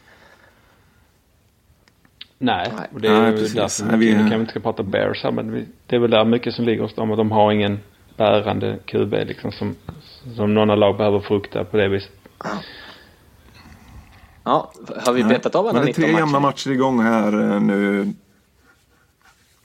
[2.39, 2.87] Nej, Nej.
[2.93, 3.53] och det är Nej, ju precis.
[3.53, 4.05] därför Nej, vi...
[4.05, 6.25] vi- Nu kan vi inte ska prata Bears här men vi, det är väl där
[6.25, 7.11] mycket som ligger hos dem.
[7.11, 7.79] Och de har ingen
[8.17, 9.75] bärande QB liksom som,
[10.35, 12.11] som några lag behöver frukta på det viset.
[14.43, 14.71] Ja,
[15.05, 16.41] har vi betat av alla Men det är 19 tre jämna matcher?
[16.41, 18.13] matcher igång här eh, nu.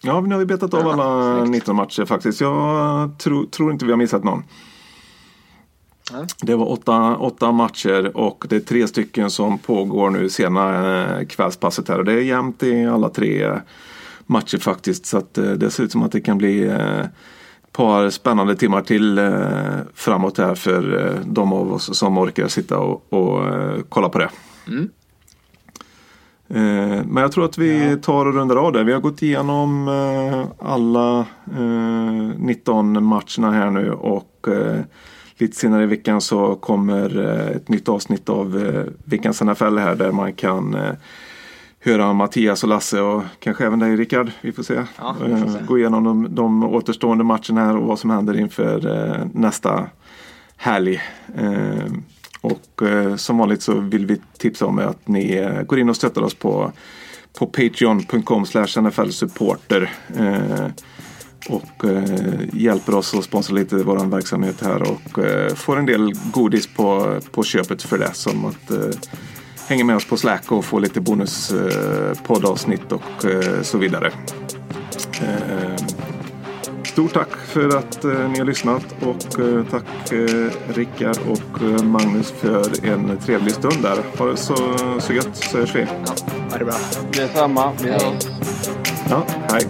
[0.00, 1.50] Ja, nu har vi betat av Ja, alla snyggt.
[1.50, 2.40] 19 matcher faktiskt.
[2.40, 4.44] Jag tror, tror inte vi har missat någon.
[6.12, 6.26] Ja.
[6.42, 11.26] Det var åtta, åtta matcher och det är tre stycken som pågår nu sena eh,
[11.26, 11.98] kvällspasset här.
[11.98, 13.60] Och det är jämnt i alla tre
[14.26, 15.06] matcher faktiskt.
[15.06, 16.72] Så att eh, det ser ut som att det kan bli
[17.72, 19.32] par spännande timmar till eh,
[19.94, 24.18] framåt här för eh, de av oss som orkar sitta och, och eh, kolla på
[24.18, 24.30] det.
[24.68, 24.90] Mm.
[26.48, 28.84] Eh, Men jag tror att vi tar och rundar av det.
[28.84, 31.18] Vi har gått igenom eh, alla
[31.58, 34.80] eh, 19 matcherna här nu och eh,
[35.36, 39.94] lite senare i veckan så kommer eh, ett nytt avsnitt av eh, veckans NFL här
[39.94, 40.92] där man kan eh,
[41.84, 44.30] höra Mattias och Lasse och kanske även dig Rickard.
[44.40, 44.82] Vi får se.
[44.98, 45.58] Ja, vi får se.
[45.58, 49.86] Eh, Gå igenom de, de återstående matcherna här och vad som händer inför eh, nästa
[50.56, 51.00] helg.
[51.36, 51.92] Eh,
[52.40, 55.96] Och eh, som vanligt så vill vi tipsa om att ni eh, går in och
[55.96, 56.72] stöttar oss på,
[57.38, 58.44] på patreon.com
[58.82, 59.90] nflsupporter.
[60.16, 60.66] Eh,
[61.48, 66.12] och eh, hjälper oss att sponsra lite vår verksamhet här och eh, får en del
[66.32, 68.14] godis på, på köpet för det.
[68.14, 68.70] Som att
[69.72, 74.10] hänga med oss på Slack och få lite bonus eh, poddavsnitt och eh, så vidare.
[75.20, 75.84] Eh,
[76.84, 79.36] Stort tack för att ni har lyssnat och
[79.70, 80.12] tack
[80.74, 83.96] Rickard och Magnus för en trevlig stund där.
[84.18, 84.56] Ha det så,
[85.00, 85.80] så gött så hörs vi.
[85.80, 86.14] Ja,
[86.50, 86.74] ha det bra.
[87.12, 87.72] Detsamma.
[87.82, 88.24] Vi hörs.
[89.10, 89.66] Ja, hej.